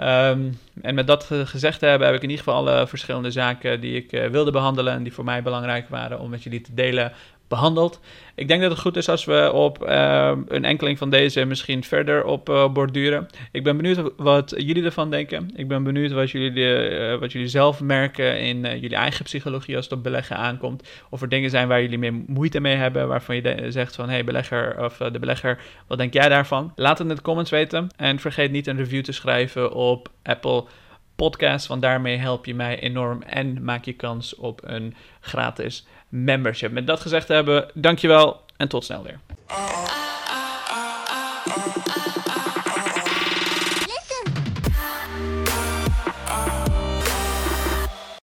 Um, 0.00 0.58
en 0.82 0.94
met 0.94 1.06
dat 1.06 1.30
gezegd 1.44 1.80
hebben, 1.80 2.06
heb 2.06 2.16
ik 2.16 2.22
in 2.22 2.30
ieder 2.30 2.44
geval 2.44 2.66
alle 2.66 2.86
verschillende 2.86 3.30
zaken 3.30 3.80
die 3.80 3.96
ik 3.96 4.12
uh, 4.12 4.26
wilde 4.26 4.50
behandelen 4.50 4.92
en 4.92 5.02
die 5.02 5.12
voor 5.12 5.24
mij 5.24 5.42
belangrijk 5.42 5.88
waren 5.88 6.20
om 6.20 6.30
met 6.30 6.42
jullie 6.42 6.60
te 6.60 6.74
delen, 6.74 7.12
behandeld. 7.48 8.00
Ik 8.34 8.48
denk 8.48 8.60
dat 8.60 8.70
het 8.70 8.80
goed 8.80 8.96
is 8.96 9.08
als 9.08 9.24
we 9.24 9.50
op 9.52 9.88
uh, 9.88 10.32
een 10.48 10.64
enkeling 10.64 10.98
van 10.98 11.10
deze 11.10 11.44
misschien 11.44 11.84
verder 11.84 12.24
op 12.24 12.48
uh, 12.48 12.68
borduren. 12.72 13.26
Ik 13.52 13.64
ben 13.64 13.76
benieuwd 13.76 14.12
wat 14.16 14.54
jullie 14.56 14.84
ervan 14.84 15.10
denken. 15.10 15.50
Ik 15.54 15.68
ben 15.68 15.82
benieuwd 15.82 16.12
wat 16.12 16.30
jullie, 16.30 16.52
de, 16.52 17.10
uh, 17.12 17.20
wat 17.20 17.32
jullie 17.32 17.48
zelf 17.48 17.80
merken 17.80 18.40
in 18.40 18.60
jullie 18.60 18.96
eigen 18.96 19.24
psychologie 19.24 19.76
als 19.76 19.84
het 19.84 19.94
op 19.94 20.02
beleggen 20.02 20.36
aankomt. 20.36 20.88
Of 21.10 21.22
er 21.22 21.28
dingen 21.28 21.50
zijn 21.50 21.68
waar 21.68 21.82
jullie 21.82 21.98
meer 21.98 22.14
moeite 22.26 22.60
mee 22.60 22.76
hebben, 22.76 23.08
waarvan 23.08 23.36
je 23.36 23.66
zegt 23.68 23.94
van... 23.94 24.08
hey 24.08 24.24
belegger 24.24 24.84
of 24.84 24.96
de 24.96 25.18
belegger, 25.18 25.58
wat 25.86 25.98
denk 25.98 26.12
jij 26.12 26.28
daarvan? 26.28 26.72
Laat 26.76 26.98
het 26.98 27.08
in 27.08 27.14
de 27.14 27.22
comments 27.22 27.50
weten. 27.50 27.88
En 27.96 28.18
vergeet 28.18 28.50
niet 28.50 28.66
een 28.66 28.76
review 28.76 29.02
te 29.02 29.12
schrijven 29.12 29.72
op 29.72 30.08
Apple 30.22 30.64
podcast, 31.18 31.66
want 31.66 31.82
daarmee 31.82 32.16
help 32.16 32.46
je 32.46 32.54
mij 32.54 32.80
enorm 32.80 33.22
en 33.22 33.64
maak 33.64 33.84
je 33.84 33.92
kans 33.92 34.34
op 34.34 34.60
een 34.64 34.94
gratis 35.20 35.86
membership. 36.08 36.72
Met 36.72 36.86
dat 36.86 37.00
gezegd 37.00 37.28
hebben, 37.28 37.70
dankjewel 37.74 38.40
en 38.56 38.68
tot 38.68 38.84
snel 38.84 39.02
weer. 39.02 39.18